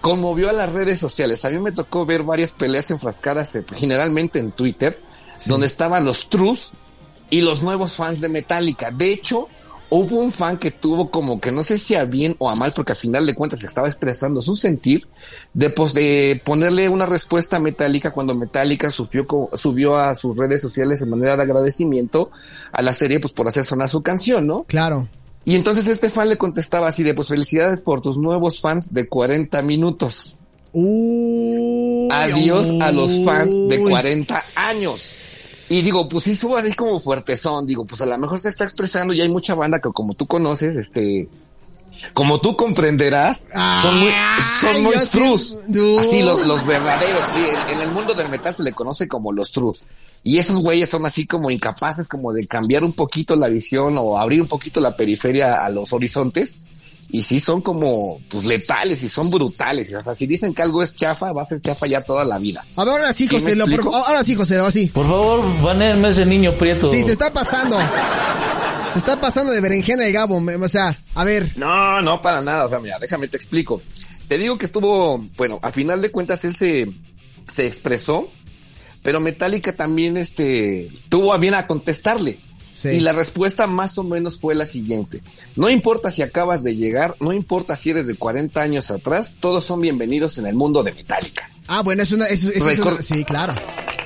conmovió 0.02 0.50
a 0.50 0.54
las 0.54 0.72
redes 0.72 1.00
sociales. 1.00 1.44
A 1.46 1.50
mí 1.50 1.60
me 1.60 1.72
tocó 1.72 2.06
ver 2.06 2.24
varias 2.24 2.52
peleas 2.52 2.90
enfrascadas, 2.92 3.56
eh, 3.56 3.66
generalmente 3.76 4.40
en 4.40 4.52
Twitter, 4.52 5.00
sí. 5.38 5.50
donde 5.50 5.68
estaban 5.68 6.06
los 6.06 6.30
trus 6.30 6.74
y 7.30 7.42
los 7.42 7.62
nuevos 7.62 7.94
fans 7.94 8.22
de 8.22 8.30
Metallica. 8.30 8.92
De 8.92 9.12
hecho, 9.12 9.48
hubo 9.90 10.20
un 10.20 10.32
fan 10.32 10.58
que 10.58 10.72
tuvo 10.72 11.10
como 11.10 11.40
que 11.40 11.52
no 11.52 11.64
sé 11.64 11.78
si 11.78 11.96
a 11.96 12.06
bien 12.06 12.36
o 12.40 12.50
a 12.50 12.56
mal, 12.56 12.72
porque 12.76 12.94
al 12.94 12.98
final 12.98 13.26
de 13.26 13.36
cuentas 13.36 13.64
estaba 13.64 13.88
expresando 13.88 14.42
su 14.42 14.56
sentir, 14.56 15.08
de, 15.54 15.70
pues, 15.70 15.94
de 15.94 16.42
ponerle 16.46 16.90
una 16.90 17.06
respuesta 17.06 17.58
a 17.58 17.60
Metallica 17.60 18.12
cuando 18.12 18.36
Metallica 18.36 18.92
subió, 18.92 19.28
subió 19.54 19.98
a 19.98 20.16
sus 20.16 20.38
redes 20.38 20.62
sociales 20.62 21.02
en 21.02 21.10
manera 21.10 21.36
de 21.36 21.44
agradecimiento 21.44 22.32
a 22.72 22.82
la 22.82 22.94
serie, 22.94 23.20
pues 23.20 23.34
por 23.34 23.48
hacer 23.48 23.64
sonar 23.64 23.90
su 23.90 24.02
canción, 24.02 24.48
¿no? 24.48 24.64
Claro. 24.64 25.08
Y 25.50 25.56
entonces 25.56 25.88
este 25.88 26.12
fan 26.12 26.30
le 26.30 26.38
contestaba 26.38 26.90
así 26.90 27.02
de, 27.02 27.16
pues 27.16 27.30
felicidades 27.30 27.82
por 27.82 28.02
tus 28.02 28.20
nuevos 28.20 28.62
fans 28.62 28.94
de 28.94 29.10
40 29.10 29.64
minutos. 29.64 30.38
Uy, 30.74 32.08
Adiós 32.12 32.70
uy. 32.70 32.80
a 32.80 32.92
los 32.92 33.26
fans 33.26 33.52
de 33.68 33.80
40 33.82 34.44
años. 34.56 35.66
Y 35.72 35.82
digo, 35.82 36.08
pues 36.08 36.26
sí 36.26 36.36
subo 36.36 36.56
así 36.56 36.74
como 36.76 37.00
fuertezón, 37.00 37.66
digo, 37.66 37.84
pues 37.84 38.00
a 38.02 38.06
lo 38.06 38.16
mejor 38.20 38.40
se 38.40 38.50
está 38.50 38.64
expresando 38.64 39.12
y 39.12 39.22
hay 39.22 39.30
mucha 39.30 39.56
banda 39.56 39.80
que 39.80 39.90
como 39.90 40.14
tú 40.14 40.28
conoces, 40.28 40.76
este, 40.76 41.28
como 42.14 42.42
tú 42.42 42.56
comprenderás, 42.56 43.48
son 43.82 44.00
muy, 44.00 44.12
son 44.60 44.76
Ay, 44.76 44.82
muy 44.82 44.96
trus. 45.12 45.58
No. 45.68 46.00
Así, 46.00 46.22
los, 46.22 46.46
los 46.46 46.66
verdaderos, 46.66 47.22
sí. 47.34 47.46
En, 47.68 47.76
en 47.76 47.82
el 47.82 47.92
mundo 47.92 48.14
del 48.14 48.30
metal 48.30 48.54
se 48.54 48.64
le 48.64 48.72
conoce 48.74 49.08
como 49.08 49.32
los 49.32 49.52
trus. 49.52 49.86
Y 50.24 50.38
esos 50.38 50.58
güeyes 50.58 50.90
son 50.90 51.06
así 51.06 51.26
como 51.26 51.50
incapaces 51.50 52.08
como 52.08 52.34
de 52.34 52.46
cambiar 52.48 52.84
un 52.84 52.94
poquito 52.94 53.36
la 53.36 53.48
visión 53.48 53.96
o 53.98 54.18
abrir 54.18 54.42
un 54.42 54.48
poquito 54.48 54.80
la 54.82 54.96
periferia 54.96 55.64
a 55.64 55.70
los 55.70 55.94
horizontes. 55.94 56.60
Y 57.12 57.24
sí 57.24 57.40
son 57.40 57.62
como, 57.62 58.22
pues 58.30 58.46
letales 58.46 59.02
y 59.02 59.10
son 59.10 59.32
brutales. 59.32 59.94
O 59.96 60.02
sea, 60.02 60.14
si 60.14 60.28
dicen 60.28 60.54
que 60.54 60.62
algo 60.62 60.84
es 60.84 60.96
chafa, 60.96 61.32
va 61.32 61.42
a 61.42 61.46
ser 61.46 61.60
chafa 61.60 61.88
ya 61.88 62.02
toda 62.02 62.24
la 62.24 62.38
vida. 62.38 62.64
A 62.76 62.84
ver, 62.86 62.94
ahora 62.94 63.14
sí, 63.14 63.28
¿Sí 63.28 63.36
me 63.36 63.42
José, 63.42 63.56
lo, 63.56 63.66
por- 63.66 63.96
ahora 63.96 64.24
sí, 64.24 64.36
José, 64.36 64.58
ahora 64.60 64.72
sí. 64.72 64.88
Por 64.94 65.08
favor, 65.08 65.62
banéenme 65.64 66.10
a 66.10 66.12
ese 66.12 66.26
niño 66.26 66.54
prieto. 66.54 66.88
Sí, 66.88 67.02
se 67.02 67.12
está 67.12 67.34
pasando. 67.34 67.78
Se 68.94 69.00
está 69.00 69.20
pasando 69.20 69.52
de 69.52 69.62
berenjena 69.62 70.06
el 70.06 70.14
Gabo, 70.14 70.38
o 70.62 70.68
sea, 70.68 70.98
a 71.16 71.24
ver. 71.24 71.52
No, 71.58 72.02
no, 72.02 72.22
para 72.22 72.42
nada. 72.42 72.66
O 72.66 72.70
sea, 72.70 72.80
mira, 72.80 72.98
déjame 73.00 73.28
te 73.28 73.38
explico. 73.38 73.82
Te 74.28 74.38
digo 74.38 74.58
que 74.60 74.66
estuvo, 74.68 75.18
bueno, 75.38 75.60
a 75.64 75.72
final 75.72 76.02
de 76.02 76.12
cuentas 76.12 76.44
él 76.46 76.56
se, 76.56 76.88
se 77.50 77.66
expresó, 77.66 78.32
pero 79.02 79.20
Metallica 79.20 79.76
también, 79.76 80.18
este, 80.18 80.92
tuvo 81.10 81.34
a 81.34 81.38
bien 81.38 81.56
a 81.56 81.66
contestarle. 81.66 82.40
Sí. 82.80 82.90
Y 82.92 83.00
la 83.02 83.12
respuesta 83.12 83.68
más 83.68 83.98
o 83.98 84.06
menos 84.06 84.40
fue 84.40 84.56
la 84.56 84.66
siguiente. 84.66 85.22
No 85.58 85.70
importa 85.70 86.12
si 86.12 86.22
acabas 86.22 86.64
de 86.64 86.78
llegar, 86.78 87.14
no 87.20 87.34
importa 87.34 87.76
si 87.76 87.90
eres 87.90 88.08
de 88.08 88.16
40 88.16 88.62
años 88.62 88.90
atrás, 88.90 89.36
todos 89.42 89.66
son 89.66 89.82
bienvenidos 89.82 90.38
en 90.38 90.46
el 90.48 90.56
mundo 90.56 90.82
de 90.82 90.94
Metallica. 90.94 91.52
Ah, 91.68 91.82
bueno, 91.82 92.04
es 92.04 92.14
una, 92.14 92.26
es, 92.28 92.46
es- 92.46 92.66
es 92.66 92.80
una- 92.80 93.02
sí, 93.02 93.26
claro. 93.26 93.54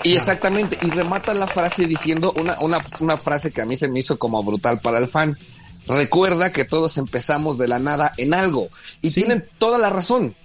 Y 0.03 0.15
exactamente, 0.15 0.79
y 0.81 0.89
remata 0.89 1.35
la 1.35 1.45
frase 1.45 1.85
diciendo 1.85 2.33
una, 2.35 2.59
una, 2.61 2.79
una 2.99 3.17
frase 3.17 3.51
que 3.51 3.61
a 3.61 3.65
mí 3.65 3.75
se 3.75 3.89
me 3.89 3.99
hizo 3.99 4.17
como 4.17 4.41
brutal 4.43 4.79
para 4.81 4.97
el 4.97 5.07
fan. 5.07 5.37
Recuerda 5.87 6.51
que 6.51 6.65
todos 6.65 6.97
empezamos 6.97 7.57
de 7.57 7.67
la 7.67 7.77
nada 7.77 8.13
en 8.17 8.33
algo. 8.33 8.69
Y 9.01 9.11
Sí. 9.11 9.21
tienen 9.21 9.45
toda 9.59 9.77
la 9.77 9.89
razón. 9.91 10.35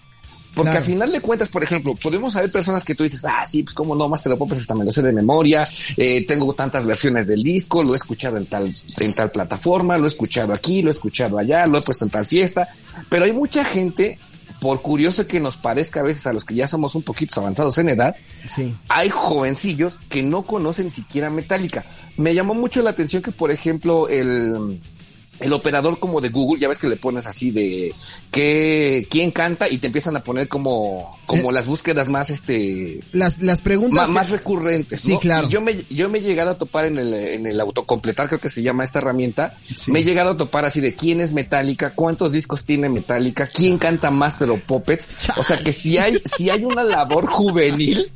Porque 0.54 0.70
Claro. 0.70 0.78
al 0.78 0.84
final 0.84 1.12
de 1.12 1.20
cuentas, 1.20 1.48
por 1.48 1.62
ejemplo, 1.62 1.94
podemos 1.94 2.32
saber 2.32 2.50
personas 2.50 2.82
que 2.84 2.94
tú 2.94 3.04
dices, 3.04 3.24
ah, 3.24 3.44
sí, 3.46 3.62
pues 3.62 3.74
cómo 3.74 3.94
no, 3.94 4.08
Master 4.08 4.32
of 4.32 4.38
Puppets 4.40 4.62
hasta 4.62 4.74
me 4.74 4.84
lo 4.84 4.90
sé 4.90 5.02
de 5.02 5.12
memoria, 5.12 5.68
eh, 5.96 6.24
tengo 6.26 6.52
tantas 6.54 6.84
versiones 6.86 7.28
del 7.28 7.42
disco, 7.42 7.82
lo 7.84 7.92
he 7.94 7.96
escuchado 7.96 8.36
en 8.38 8.46
tal, 8.46 8.72
en 8.98 9.14
tal 9.14 9.30
plataforma, 9.30 9.96
lo 9.98 10.04
he 10.04 10.08
escuchado 10.08 10.52
aquí, 10.52 10.82
lo 10.82 10.88
he 10.88 10.92
escuchado 10.92 11.38
allá, 11.38 11.66
lo 11.66 11.78
he 11.78 11.82
puesto 11.82 12.04
en 12.04 12.10
tal 12.10 12.26
fiesta, 12.26 12.68
pero 13.08 13.24
hay 13.24 13.32
mucha 13.32 13.64
gente, 13.64 14.18
por 14.60 14.82
curioso 14.82 15.26
que 15.28 15.38
nos 15.38 15.56
parezca 15.56 16.00
a 16.00 16.02
veces 16.02 16.26
a 16.26 16.32
los 16.32 16.44
que 16.44 16.54
ya 16.56 16.66
somos 16.66 16.94
un 16.96 17.02
poquito 17.02 17.40
avanzados 17.40 17.78
en 17.78 17.90
edad, 17.90 18.16
Sí. 18.52 18.74
hay 18.88 19.10
jovencillos 19.10 20.00
que 20.08 20.22
no 20.24 20.42
conocen 20.42 20.86
ni 20.86 20.92
siquiera 20.92 21.30
Metallica. 21.30 21.84
Me 22.16 22.34
llamó 22.34 22.54
mucho 22.54 22.82
la 22.82 22.90
atención 22.90 23.22
que, 23.22 23.30
por 23.30 23.52
ejemplo, 23.52 24.08
el, 24.08 24.80
el 25.40 25.52
operador 25.52 25.98
como 25.98 26.20
de 26.20 26.28
Google, 26.30 26.60
ya 26.60 26.68
ves 26.68 26.78
que 26.78 26.88
le 26.88 26.96
pones 26.96 27.26
así 27.26 27.50
de 27.50 27.94
que 28.30 29.06
quién 29.10 29.30
canta 29.30 29.68
y 29.68 29.78
te 29.78 29.86
empiezan 29.86 30.16
a 30.16 30.20
poner 30.20 30.48
como, 30.48 31.18
como 31.26 31.50
Eh. 31.50 31.52
las 31.52 31.66
búsquedas 31.66 32.08
más 32.08 32.30
este 32.30 33.00
Las, 33.12 33.38
las 33.40 33.60
preguntas. 33.60 34.10
más, 34.10 34.26
que- 34.28 34.34
recurrentes. 34.36 35.00
Sí, 35.00 35.12
¿no? 35.12 35.18
claro. 35.20 35.46
Y 35.48 35.50
yo 35.50 35.60
me, 35.60 35.76
yo 35.90 36.08
me 36.08 36.18
he 36.18 36.22
llegado 36.22 36.50
a 36.50 36.58
topar 36.58 36.86
en 36.86 36.98
el, 36.98 37.14
en 37.14 37.46
el 37.46 37.60
autocompletar, 37.60 38.28
creo 38.28 38.40
que 38.40 38.50
se 38.50 38.62
llama 38.62 38.84
esta 38.84 38.98
herramienta. 38.98 39.56
Sí. 39.76 39.90
Me 39.90 40.00
he 40.00 40.04
llegado 40.04 40.30
a 40.32 40.36
topar 40.36 40.64
así 40.64 40.80
de 40.80 40.94
quién 40.94 41.20
es 41.20 41.32
Metallica, 41.32 41.90
cuántos 41.94 42.32
discos 42.32 42.64
tiene 42.64 42.88
Metallica, 42.88 43.46
quién 43.46 43.78
canta 43.78 44.10
Master 44.10 44.50
of 44.50 44.60
Puppets. 44.62 45.28
O 45.38 45.44
sea 45.44 45.58
que 45.58 45.72
si 45.72 45.98
hay, 45.98 46.20
si 46.24 46.50
hay 46.50 46.64
una 46.64 46.82
labor 46.84 47.26
juvenil, 47.26 48.10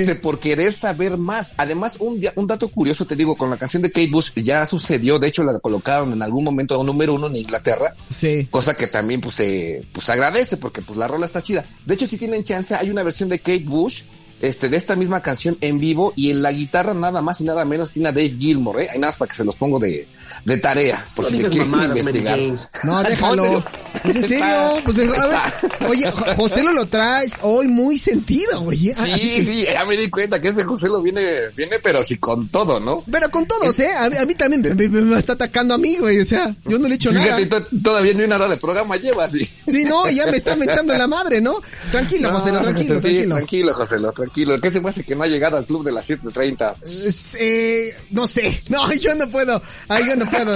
este, 0.00 0.14
por 0.14 0.38
querer 0.38 0.72
saber 0.72 1.16
más. 1.16 1.54
Además, 1.56 1.96
un, 2.00 2.20
un 2.34 2.46
dato 2.46 2.68
curioso 2.68 3.06
te 3.06 3.16
digo, 3.16 3.36
con 3.36 3.50
la 3.50 3.56
canción 3.56 3.82
de 3.82 3.90
Kate 3.90 4.10
Bush 4.10 4.30
ya 4.36 4.64
sucedió, 4.66 5.18
de 5.18 5.28
hecho 5.28 5.42
la 5.44 5.58
colocaron 5.58 6.12
en 6.12 6.22
algún 6.22 6.44
momento 6.44 6.82
número 6.82 7.14
uno 7.14 7.26
en 7.28 7.36
Inglaterra. 7.36 7.94
Sí. 8.12 8.46
Cosa 8.50 8.74
que 8.74 8.86
también 8.86 9.20
pues 9.20 9.36
se 9.36 9.82
pues 9.92 10.08
agradece 10.10 10.56
porque 10.56 10.82
pues 10.82 10.98
la 10.98 11.08
rola 11.08 11.26
está 11.26 11.42
chida. 11.42 11.64
De 11.84 11.94
hecho, 11.94 12.06
si 12.06 12.16
tienen 12.16 12.44
chance, 12.44 12.74
hay 12.74 12.90
una 12.90 13.02
versión 13.02 13.28
de 13.28 13.38
Kate 13.38 13.64
Bush 13.64 14.02
este, 14.40 14.68
de 14.68 14.76
esta 14.76 14.96
misma 14.96 15.22
canción 15.22 15.56
en 15.60 15.78
vivo 15.78 16.12
y 16.14 16.30
en 16.30 16.42
la 16.42 16.52
guitarra 16.52 16.94
nada 16.94 17.22
más 17.22 17.40
y 17.40 17.44
nada 17.44 17.64
menos 17.64 17.92
tiene 17.92 18.10
a 18.10 18.12
Dave 18.12 18.30
Gilmore, 18.30 18.84
¿eh? 18.84 18.88
Hay 18.90 18.98
nada 18.98 19.12
más 19.12 19.16
para 19.16 19.30
que 19.30 19.36
se 19.36 19.44
los 19.44 19.56
pongo 19.56 19.78
de, 19.78 20.06
de 20.44 20.58
tarea, 20.58 21.04
por 21.14 21.24
No 21.24 21.30
si 21.30 21.38
le 21.38 21.48
quieren 21.48 21.70
mamadas, 21.70 21.96
investigar. 21.98 22.38
No, 22.84 23.02
déjalo. 23.02 23.64
¿Es 24.04 24.16
en 24.16 24.22
serio? 24.22 24.46
Pues, 24.84 24.98
a 24.98 25.26
ver, 25.26 25.88
oye, 25.88 26.10
Jo- 26.10 26.34
José 26.36 26.62
lo 26.62 26.72
lo 26.72 26.86
traes 26.86 27.34
hoy 27.42 27.66
muy 27.68 27.98
sentido, 27.98 28.60
güey. 28.60 28.90
Así 28.92 29.12
Sí, 29.18 29.36
que- 29.36 29.44
sí, 29.46 29.64
ya 29.64 29.84
me 29.84 29.96
di 29.96 30.08
cuenta 30.10 30.40
que 30.40 30.48
ese 30.48 30.62
José 30.64 30.88
lo 30.88 31.00
viene, 31.02 31.48
viene 31.56 31.78
pero 31.82 32.02
sí 32.04 32.18
con 32.18 32.48
todo, 32.48 32.78
¿no? 32.80 33.02
Pero 33.10 33.30
con 33.30 33.46
todos, 33.46 33.78
¿eh? 33.80 33.88
A, 33.98 34.10
mí- 34.10 34.16
a 34.18 34.26
mí 34.26 34.34
también 34.34 34.62
me, 34.62 34.74
me- 34.88 35.00
me 35.00 35.18
está 35.18 35.32
atacando 35.32 35.74
a 35.74 35.78
mí, 35.78 35.96
güey. 35.96 36.20
O 36.20 36.24
sea, 36.24 36.54
yo 36.66 36.78
no 36.78 36.86
le 36.86 36.94
he 36.94 36.96
hecho 36.96 37.12
nada. 37.12 37.24
Fíjate, 37.36 37.46
to- 37.46 37.66
todavía 37.82 38.12
ni 38.14 38.24
una 38.24 38.36
hora 38.36 38.48
de 38.48 38.56
programa 38.56 38.96
lleva 38.96 39.24
así. 39.24 39.44
Sí, 39.68 39.84
no, 39.84 40.08
ya 40.10 40.26
me 40.26 40.36
está 40.36 40.54
metiendo 40.56 40.96
la 40.96 41.06
madre, 41.06 41.40
¿no? 41.40 41.60
Tranquilo, 41.90 42.30
José, 42.32 42.52
No, 42.52 42.60
tranquilo, 42.60 42.96
sí, 42.96 43.00
tranquilo. 43.00 43.34
Tranquilo, 43.36 43.74
José, 43.74 43.96
tranquilo. 44.14 44.60
¿Qué 44.60 44.70
se 44.70 44.80
me 44.80 44.90
hace 44.90 45.04
que 45.04 45.14
no 45.16 45.24
ha 45.24 45.26
llegado 45.26 45.56
al 45.56 45.66
club 45.66 45.84
de 45.84 45.92
las 45.92 46.08
7.30? 46.08 46.74
Es, 46.84 47.36
eh, 47.40 47.94
no 48.10 48.26
sé, 48.26 48.62
no, 48.68 48.92
yo 49.00 49.14
no 49.14 49.28
puedo, 49.30 49.60
ay, 49.88 50.04
yo 50.06 50.15
no 50.16 50.26
puedo, 50.26 50.54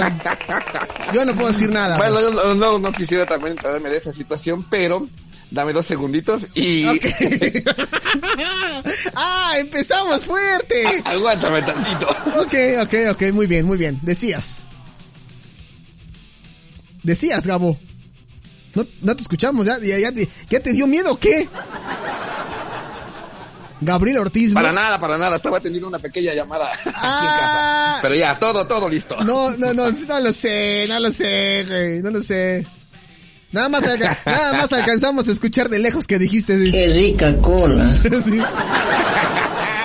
yo 1.13 1.25
no 1.25 1.33
puedo 1.35 1.47
decir 1.47 1.69
nada. 1.69 1.97
Bueno, 1.97 2.21
yo 2.21 2.31
no, 2.31 2.55
no, 2.55 2.79
no 2.79 2.91
quisiera 2.91 3.25
también 3.25 3.53
entrarme 3.53 3.89
en 3.89 3.95
esa 3.95 4.11
situación, 4.11 4.65
pero 4.69 5.07
dame 5.51 5.73
dos 5.73 5.85
segunditos 5.85 6.47
y 6.55 6.85
ah, 9.15 9.53
empezamos 9.59 10.25
fuerte. 10.25 11.01
aguántame 11.03 11.61
tantito. 11.61 12.09
Ok, 12.37 12.53
ok, 12.83 12.93
ok, 13.11 13.23
muy 13.33 13.47
bien, 13.47 13.65
muy 13.65 13.77
bien. 13.77 13.99
Decías. 14.01 14.65
Decías, 17.03 17.45
Gabo. 17.47 17.77
No, 18.73 18.85
no 19.01 19.15
te 19.15 19.21
escuchamos, 19.21 19.65
ya, 19.65 19.77
ya, 19.79 19.99
ya 19.99 20.13
te, 20.13 20.29
¿ya 20.49 20.59
te 20.61 20.71
dio 20.71 20.87
miedo 20.87 21.11
o 21.11 21.19
qué? 21.19 21.49
Gabriel 23.81 24.19
Ortiz. 24.19 24.53
Para 24.53 24.71
nada, 24.71 24.99
para 24.99 25.17
nada. 25.17 25.35
Estaba 25.35 25.59
teniendo 25.59 25.87
una 25.87 25.99
pequeña 25.99 26.33
llamada 26.33 26.71
aquí 26.71 26.87
en 26.87 26.93
Ah. 26.95 27.87
casa. 27.95 27.99
Pero 28.03 28.15
ya, 28.15 28.39
todo, 28.39 28.65
todo 28.67 28.87
listo. 28.87 29.15
No, 29.23 29.51
no, 29.57 29.73
no, 29.73 29.91
no 29.91 30.19
lo 30.19 30.31
sé, 30.33 30.85
no 30.87 30.99
lo 30.99 31.11
sé, 31.11 31.65
güey, 31.67 32.01
no 32.01 32.11
lo 32.11 32.21
sé. 32.23 32.65
Nada 33.51 33.67
más, 33.67 33.81
nada 33.83 34.53
más 34.53 34.71
alcanzamos 34.71 35.27
a 35.27 35.31
escuchar 35.33 35.67
de 35.67 35.79
lejos 35.79 36.07
que 36.07 36.17
dijiste. 36.19 36.57
sí. 36.63 36.71
Qué 36.71 36.87
rica 36.93 37.35
cola. 37.41 37.85
Sí. 38.23 38.39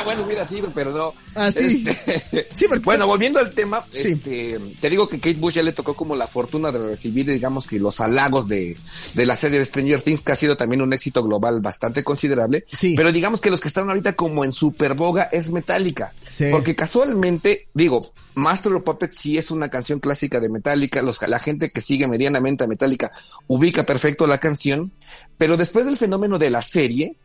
Bueno, 0.06 0.22
hubiera 0.24 0.46
sido, 0.46 0.70
pero 0.74 0.90
no. 0.92 1.12
Ah, 1.34 1.52
sí. 1.52 1.84
Este, 1.86 2.48
Sí, 2.54 2.64
porque- 2.68 2.84
Bueno, 2.84 3.06
volviendo 3.06 3.38
al 3.38 3.50
tema, 3.50 3.84
Sí. 3.92 4.12
este, 4.12 4.58
te 4.80 4.88
digo 4.88 5.06
que 5.08 5.18
Kate 5.20 5.34
Bush 5.34 5.54
ya 5.56 5.62
le 5.62 5.72
tocó 5.72 5.92
como 5.94 6.16
la 6.16 6.26
fortuna 6.26 6.72
de 6.72 6.78
recibir, 6.78 7.26
digamos 7.30 7.66
que 7.66 7.78
los 7.78 8.00
halagos 8.00 8.48
de, 8.48 8.76
de 9.12 9.26
la 9.26 9.36
serie 9.36 9.58
de 9.58 9.64
Stranger 9.66 10.00
Things, 10.00 10.22
que 10.22 10.32
ha 10.32 10.36
sido 10.36 10.56
también 10.56 10.80
un 10.80 10.92
éxito 10.94 11.22
global 11.22 11.60
bastante 11.60 12.02
considerable. 12.02 12.64
Sí. 12.72 12.94
Pero 12.96 13.12
digamos 13.12 13.40
que 13.42 13.50
los 13.50 13.60
que 13.60 13.68
están 13.68 13.88
ahorita 13.88 14.14
como 14.14 14.44
en 14.44 14.52
super 14.52 14.94
boga 14.94 15.24
es 15.24 15.50
Metallica. 15.50 16.14
Sí. 16.30 16.46
Porque 16.50 16.74
casualmente, 16.74 17.68
digo, 17.74 18.00
Master 18.34 18.72
of 18.72 18.84
Puppets 18.84 19.16
sí 19.16 19.36
es 19.38 19.50
una 19.50 19.68
canción 19.68 20.00
clásica 20.00 20.40
de 20.40 20.48
Metallica, 20.48 21.02
los, 21.02 21.20
la 21.28 21.38
gente 21.38 21.70
que 21.70 21.80
sigue 21.80 22.06
medianamente 22.06 22.64
a 22.64 22.66
Metallica 22.66 23.12
ubica 23.48 23.84
perfecto 23.84 24.26
la 24.26 24.38
canción, 24.38 24.92
pero 25.38 25.56
después 25.56 25.84
del 25.86 25.96
fenómeno 25.96 26.38
de 26.38 26.50
la 26.50 26.62
serie, 26.62 27.16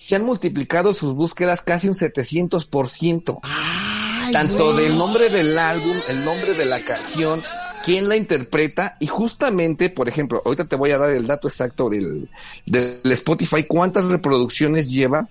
se 0.00 0.14
han 0.14 0.24
multiplicado 0.24 0.94
sus 0.94 1.14
búsquedas 1.14 1.60
casi 1.60 1.88
un 1.88 1.94
700%. 1.94 3.38
Ay, 3.42 4.32
Tanto 4.32 4.72
güey. 4.72 4.84
del 4.84 4.96
nombre 4.96 5.28
del 5.28 5.58
álbum, 5.58 5.96
el 6.08 6.24
nombre 6.24 6.54
de 6.54 6.66
la 6.66 6.78
canción, 6.80 7.42
quién 7.84 8.08
la 8.08 8.16
interpreta 8.16 8.96
y 9.00 9.08
justamente, 9.08 9.90
por 9.90 10.08
ejemplo, 10.08 10.40
ahorita 10.44 10.66
te 10.66 10.76
voy 10.76 10.92
a 10.92 10.98
dar 10.98 11.10
el 11.10 11.26
dato 11.26 11.48
exacto 11.48 11.88
del, 11.90 12.30
del 12.64 13.00
Spotify, 13.12 13.64
cuántas 13.64 14.04
reproducciones 14.04 14.88
lleva 14.88 15.28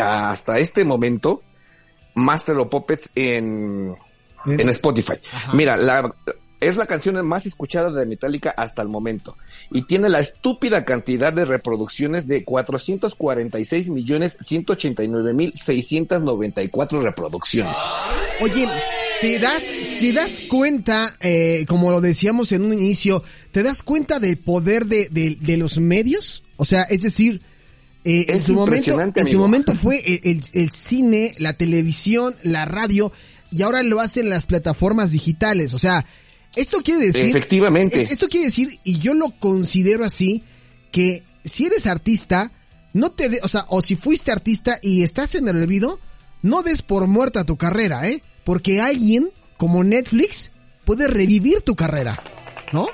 hasta 0.00 0.58
este 0.58 0.84
momento 0.84 1.42
Master 2.14 2.56
of 2.56 2.68
Puppets 2.68 3.10
en, 3.14 3.94
En- 4.46 4.60
en 4.60 4.68
Spotify. 4.70 5.14
Mira, 5.52 5.76
la, 5.76 6.14
es 6.60 6.76
la 6.76 6.86
canción 6.86 7.24
más 7.26 7.44
escuchada 7.46 7.90
de 7.92 8.06
Metallica 8.06 8.50
hasta 8.56 8.80
el 8.82 8.88
momento 8.88 9.36
y 9.70 9.82
tiene 9.82 10.08
la 10.08 10.20
estúpida 10.20 10.84
cantidad 10.84 11.32
de 11.32 11.44
reproducciones 11.44 12.26
de 12.28 12.44
446 12.44 13.90
millones 13.90 14.38
189 14.40 15.34
mil 15.34 15.52
694 15.56 17.02
reproducciones. 17.02 17.76
Oye, 18.40 18.68
¿te 19.20 19.38
das, 19.38 19.66
te 20.00 20.12
das 20.12 20.42
cuenta, 20.48 21.14
eh, 21.20 21.64
como 21.68 21.90
lo 21.90 22.00
decíamos 22.00 22.52
en 22.52 22.62
un 22.64 22.72
inicio, 22.72 23.22
te 23.50 23.62
das 23.62 23.82
cuenta 23.82 24.18
del 24.18 24.36
poder 24.38 24.86
de, 24.86 25.08
de, 25.10 25.36
de 25.40 25.56
los 25.56 25.78
medios? 25.78 26.42
O 26.56 26.64
sea, 26.64 26.82
es 26.84 27.02
decir, 27.02 27.42
eh, 28.04 28.26
en 28.28 28.40
su 28.40 28.52
momento, 28.54 28.90
en 29.20 29.26
su 29.26 29.38
momento 29.38 29.74
fue 29.74 29.98
el, 30.06 30.20
el- 30.22 30.42
el 30.52 30.70
cine, 30.70 31.34
la 31.38 31.52
televisión, 31.54 32.34
la 32.42 32.64
radio, 32.64 33.12
y 33.50 33.62
ahora 33.62 33.82
lo 33.82 34.00
hacen 34.00 34.28
las 34.30 34.46
plataformas 34.46 35.12
digitales. 35.12 35.74
O 35.74 35.78
sea, 35.78 36.04
esto 36.56 36.78
quiere 36.82 37.06
decir... 37.06 37.26
Efectivamente. 37.26 38.02
eh, 38.02 38.08
Esto 38.10 38.28
quiere 38.28 38.46
decir, 38.46 38.78
y 38.82 38.98
yo 38.98 39.14
lo 39.14 39.30
considero 39.38 40.04
así, 40.04 40.42
que 40.90 41.22
si 41.44 41.66
eres 41.66 41.86
artista, 41.86 42.50
no 42.92 43.12
te 43.12 43.28
de, 43.28 43.40
o 43.42 43.48
sea, 43.48 43.66
o 43.68 43.82
si 43.82 43.94
fuiste 43.94 44.32
artista 44.32 44.78
y 44.82 45.02
estás 45.02 45.34
en 45.34 45.48
el 45.48 45.62
olvido, 45.62 46.00
no 46.42 46.62
des 46.62 46.82
por 46.82 47.06
muerta 47.06 47.44
tu 47.44 47.56
carrera, 47.56 48.08
¿eh? 48.08 48.22
Porque 48.44 48.80
alguien 48.80 49.30
como 49.56 49.84
Netflix 49.84 50.52
puede 50.84 51.08
revivir 51.08 51.60
tu 51.60 51.76
carrera, 51.76 52.22
¿no? 52.72 52.86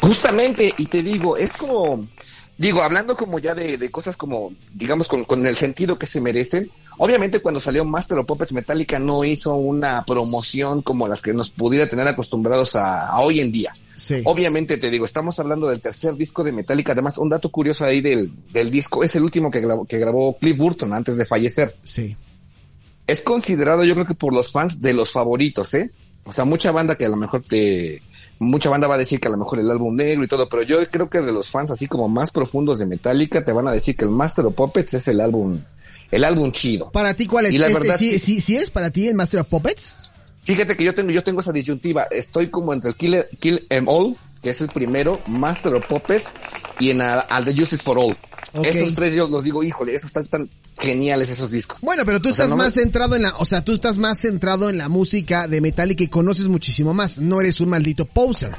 Justamente, 0.00 0.74
y 0.78 0.86
te 0.86 1.02
digo, 1.02 1.36
es 1.36 1.52
como, 1.52 2.06
digo, 2.56 2.82
hablando 2.82 3.16
como 3.16 3.38
ya 3.38 3.54
de, 3.54 3.76
de 3.76 3.90
cosas 3.90 4.16
como, 4.16 4.54
digamos, 4.72 5.08
con, 5.08 5.24
con, 5.24 5.44
el 5.44 5.56
sentido 5.56 5.98
que 5.98 6.06
se 6.06 6.20
merecen, 6.20 6.70
obviamente 6.98 7.40
cuando 7.40 7.60
salió 7.60 7.84
Master 7.84 8.18
of 8.18 8.26
Puppets 8.26 8.52
Metallica 8.52 8.98
no 8.98 9.24
hizo 9.24 9.54
una 9.54 10.04
promoción 10.04 10.82
como 10.82 11.08
las 11.08 11.22
que 11.22 11.32
nos 11.32 11.50
pudiera 11.50 11.88
tener 11.88 12.06
acostumbrados 12.08 12.76
a, 12.76 13.08
a 13.08 13.20
hoy 13.20 13.40
en 13.40 13.52
día. 13.52 13.72
Sí. 13.94 14.20
Obviamente 14.24 14.78
te 14.78 14.90
digo, 14.90 15.04
estamos 15.04 15.38
hablando 15.40 15.68
del 15.68 15.80
tercer 15.80 16.14
disco 16.16 16.44
de 16.44 16.52
Metallica, 16.52 16.92
además 16.92 17.18
un 17.18 17.28
dato 17.28 17.50
curioso 17.50 17.84
ahí 17.84 18.00
del, 18.00 18.30
del 18.52 18.70
disco, 18.70 19.02
es 19.04 19.16
el 19.16 19.24
último 19.24 19.50
que 19.50 19.60
grabó, 19.60 19.84
que 19.84 19.98
grabó 19.98 20.36
Cliff 20.38 20.56
Burton 20.56 20.92
antes 20.92 21.16
de 21.16 21.24
fallecer. 21.24 21.76
Sí. 21.82 22.16
Es 23.06 23.22
considerado 23.22 23.84
yo 23.84 23.94
creo 23.94 24.06
que 24.06 24.14
por 24.14 24.32
los 24.32 24.50
fans 24.50 24.80
de 24.80 24.92
los 24.92 25.10
favoritos, 25.10 25.74
¿eh? 25.74 25.90
O 26.24 26.32
sea, 26.32 26.44
mucha 26.44 26.72
banda 26.72 26.96
que 26.96 27.04
a 27.04 27.08
lo 27.08 27.16
mejor 27.16 27.42
te, 27.42 28.02
mucha 28.38 28.68
banda 28.68 28.88
va 28.88 28.96
a 28.96 28.98
decir 28.98 29.20
que 29.20 29.28
a 29.28 29.30
lo 29.30 29.36
mejor 29.36 29.60
el 29.60 29.70
álbum 29.70 29.94
negro 29.94 30.24
y 30.24 30.28
todo, 30.28 30.48
pero 30.48 30.62
yo 30.62 30.78
creo 30.90 31.08
que 31.08 31.20
de 31.20 31.32
los 31.32 31.48
fans 31.48 31.70
así 31.70 31.86
como 31.86 32.08
más 32.08 32.30
profundos 32.30 32.78
de 32.78 32.86
Metallica 32.86 33.44
te 33.44 33.52
van 33.52 33.68
a 33.68 33.72
decir 33.72 33.96
que 33.96 34.04
el 34.04 34.10
Master 34.10 34.46
of 34.46 34.54
Puppets 34.54 34.94
es 34.94 35.08
el 35.08 35.20
álbum, 35.20 35.60
el 36.10 36.24
álbum 36.24 36.52
chido. 36.52 36.90
Para 36.92 37.14
ti, 37.14 37.26
¿cuál 37.26 37.46
es? 37.46 37.54
Y 37.54 37.58
la 37.58 37.66
Este, 37.68 37.78
verdad 37.80 37.96
¿sí, 37.98 38.18
sí, 38.18 38.40
sí 38.40 38.56
es 38.56 38.70
para 38.70 38.90
ti 38.90 39.08
el 39.08 39.14
Master 39.14 39.40
of 39.40 39.48
Puppets? 39.48 39.94
Fíjate 40.44 40.76
que 40.76 40.84
yo 40.84 40.94
tengo, 40.94 41.10
yo 41.10 41.24
tengo 41.24 41.40
esa 41.40 41.52
disyuntiva. 41.52 42.04
Estoy 42.10 42.48
como 42.48 42.72
entre 42.72 42.90
el 42.90 42.96
Kill, 42.96 43.24
Kill 43.40 43.66
Em 43.68 43.88
All, 43.88 44.16
que 44.42 44.50
es 44.50 44.60
el 44.60 44.68
primero, 44.68 45.20
Master 45.26 45.74
of 45.74 45.86
Puppets, 45.86 46.30
y 46.78 46.90
en 46.90 47.00
al 47.00 47.44
The 47.44 47.52
Justice 47.56 47.82
for 47.82 47.98
All. 47.98 48.16
Esos 48.62 48.94
tres 48.94 49.12
yo 49.14 49.26
los 49.28 49.42
digo, 49.44 49.62
híjole, 49.64 49.94
esos 49.94 50.06
están, 50.06 50.22
están 50.22 50.50
geniales 50.78 51.30
esos 51.30 51.50
discos. 51.50 51.80
Bueno, 51.82 52.04
pero 52.06 52.20
tú 52.20 52.28
O 52.28 52.32
sea, 52.32 52.44
estás 52.44 52.56
me- 52.56 52.64
más 52.64 52.74
centrado 52.74 53.16
en 53.16 53.22
la, 53.22 53.34
o 53.38 53.44
sea, 53.44 53.62
tú 53.62 53.72
estás 53.72 53.98
más 53.98 54.20
centrado 54.20 54.70
en 54.70 54.78
la 54.78 54.88
música 54.88 55.48
de 55.48 55.60
Metallica 55.60 56.04
y 56.04 56.08
conoces 56.08 56.48
muchísimo 56.48 56.94
más. 56.94 57.18
No 57.18 57.40
eres 57.40 57.60
un 57.60 57.68
maldito 57.70 58.06
poser. 58.06 58.52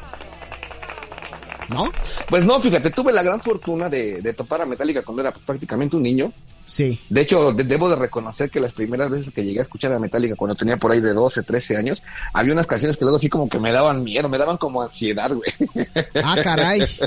¿No? 1.69 1.91
Pues 2.29 2.45
no, 2.45 2.59
fíjate, 2.61 2.91
tuve 2.91 3.11
la 3.11 3.23
gran 3.23 3.41
fortuna 3.41 3.89
de, 3.89 4.21
de 4.21 4.33
topar 4.33 4.61
a 4.61 4.65
Metallica 4.65 5.01
cuando 5.03 5.21
era 5.21 5.33
pues, 5.33 5.43
prácticamente 5.45 5.97
un 5.97 6.03
niño. 6.03 6.31
Sí. 6.67 6.99
De 7.09 7.21
hecho, 7.21 7.53
de- 7.53 7.63
debo 7.63 7.89
de 7.89 7.95
reconocer 7.95 8.49
que 8.51 8.59
las 8.59 8.73
primeras 8.73 9.09
veces 9.09 9.31
que 9.33 9.43
llegué 9.43 9.59
a 9.59 9.61
escuchar 9.63 9.91
a 9.93 9.99
Metallica, 9.99 10.35
cuando 10.35 10.53
tenía 10.53 10.77
por 10.77 10.91
ahí 10.91 10.99
de 11.01 11.13
12, 11.13 11.41
13 11.41 11.77
años, 11.77 12.03
había 12.33 12.53
unas 12.53 12.67
canciones 12.67 12.97
que 12.97 13.05
luego 13.05 13.17
así 13.17 13.29
como 13.29 13.49
que 13.49 13.57
me 13.59 13.71
daban 13.71 14.03
miedo, 14.03 14.29
me 14.29 14.37
daban 14.37 14.57
como 14.57 14.81
ansiedad, 14.83 15.31
güey. 15.33 15.49
Ah, 16.23 16.37
caray. 16.43 16.81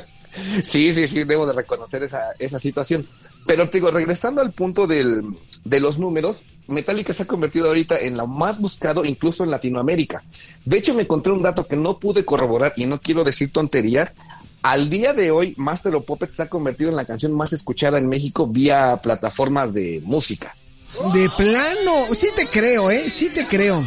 Sí, 0.63 0.93
sí, 0.95 1.09
sí, 1.09 1.25
debo 1.25 1.45
de 1.45 1.53
reconocer 1.55 2.05
esa, 2.05 2.21
esa 2.39 2.61
situación. 2.61 3.05
Pero 3.47 3.69
te 3.69 3.79
digo, 3.79 3.91
regresando 3.91 4.41
al 4.41 4.53
punto 4.53 4.87
del, 4.87 5.25
de 5.65 5.81
los 5.81 5.99
números, 5.99 6.45
Metallica 6.69 7.13
se 7.13 7.25
ha 7.25 7.27
convertido 7.27 7.67
ahorita 7.67 7.99
en 7.99 8.17
lo 8.17 8.29
más 8.29 8.61
buscado 8.61 9.05
incluso 9.05 9.43
en 9.43 9.51
Latinoamérica. 9.51 10.23
De 10.65 10.79
hecho, 10.79 10.95
me 10.95 11.03
encontré 11.03 11.33
un 11.33 11.43
dato 11.43 11.67
que 11.67 11.75
no 11.75 11.99
pude 11.99 12.25
corroborar 12.25 12.75
y 12.77 12.87
no 12.87 13.01
quiero 13.01 13.25
decir 13.25 13.51
tonterías. 13.53 14.15
Al 14.63 14.91
día 14.91 15.13
de 15.15 15.31
hoy, 15.31 15.55
Master 15.57 15.95
of 15.95 16.05
Puppets 16.05 16.35
se 16.35 16.43
ha 16.43 16.49
convertido 16.49 16.91
en 16.91 16.97
la 16.97 17.05
canción 17.07 17.33
más 17.33 17.53
escuchada 17.53 17.99
en 17.99 18.09
México 18.09 18.47
vía 18.47 18.99
plataformas 19.03 19.73
de 19.73 20.01
música. 20.05 20.55
De 21.15 21.31
plano. 21.37 22.15
Sí 22.15 22.27
te 22.37 22.47
creo, 22.47 22.91
¿eh? 22.91 23.09
Sí 23.09 23.31
te 23.33 23.47
creo. 23.47 23.83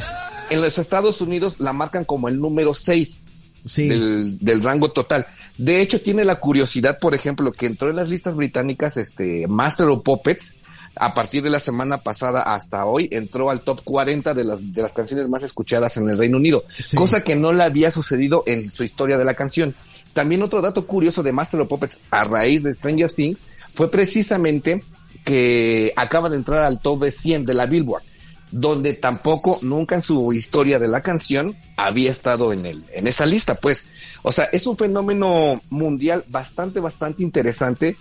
En 0.50 0.62
los 0.62 0.78
Estados 0.80 1.22
Unidos 1.22 1.56
la 1.60 1.74
marcan 1.74 2.06
como 2.06 2.28
el 2.28 2.40
número 2.40 2.74
6 2.74 3.30
Sí. 3.66 3.88
del, 3.88 4.38
del 4.40 4.62
rango 4.62 4.90
total. 4.92 5.26
De 5.58 5.80
hecho, 5.80 6.02
tiene 6.02 6.26
la 6.26 6.36
curiosidad, 6.42 6.98
por 7.00 7.14
ejemplo, 7.16 7.52
que 7.54 7.66
entró 7.66 7.90
en 7.90 7.96
las 7.96 8.10
listas 8.10 8.36
británicas 8.36 8.98
este 8.98 9.48
Master 9.48 9.88
of 9.88 10.04
Puppets 10.04 10.56
a 10.96 11.14
partir 11.14 11.42
de 11.44 11.50
la 11.50 11.60
semana 11.62 12.00
pasada 12.00 12.42
hasta 12.42 12.84
hoy 12.86 13.08
entró 13.12 13.50
al 13.50 13.62
top 13.62 13.82
40 13.84 14.34
de 14.34 14.44
las, 14.44 14.60
de 14.74 14.82
las 14.82 14.92
canciones 14.94 15.30
más 15.30 15.44
escuchadas 15.44 15.96
en 15.98 16.10
el 16.10 16.18
Reino 16.18 16.38
Unido, 16.38 16.66
Sí. 16.78 16.98
cosa 16.98 17.24
que 17.24 17.36
no 17.38 17.54
le 17.54 17.64
había 17.64 17.90
sucedido 17.90 18.44
en 18.48 18.70
su 18.70 18.84
historia 18.84 19.18
de 19.18 19.24
la 19.26 19.34
canción. 19.34 19.74
También 20.14 20.44
otro 20.44 20.62
dato 20.62 20.86
curioso 20.86 21.24
de 21.24 21.32
Master 21.32 21.62
of 21.62 21.68
Puppets 21.68 22.00
a 22.12 22.24
raíz 22.24 22.64
de 22.64 22.74
Stranger 22.74 23.12
Things 23.12 23.48
fue 23.74 23.90
precisamente 23.90 24.84
que 25.26 25.92
acaba 25.96 26.30
de 26.30 26.38
entrar 26.38 26.66
al 26.66 26.80
top 26.80 27.04
de 27.04 27.12
100 27.12 27.46
de 27.46 27.54
la 27.54 27.66
Billboard, 27.66 28.04
donde 28.52 28.94
tampoco 28.94 29.58
nunca 29.64 29.96
en 29.96 30.04
su 30.04 30.32
historia 30.34 30.78
de 30.78 30.88
la 30.88 31.02
canción 31.02 31.58
había 31.78 32.12
estado 32.12 32.54
en 32.54 32.66
el 32.66 32.84
en 32.94 33.08
esa 33.08 33.26
lista, 33.26 33.56
pues. 33.56 33.88
O 34.22 34.32
sea, 34.32 34.46
es 34.46 34.68
un 34.68 34.78
fenómeno 34.78 35.60
mundial 35.70 36.24
bastante 36.28 36.80
bastante 36.80 37.24
interesante. 37.24 37.98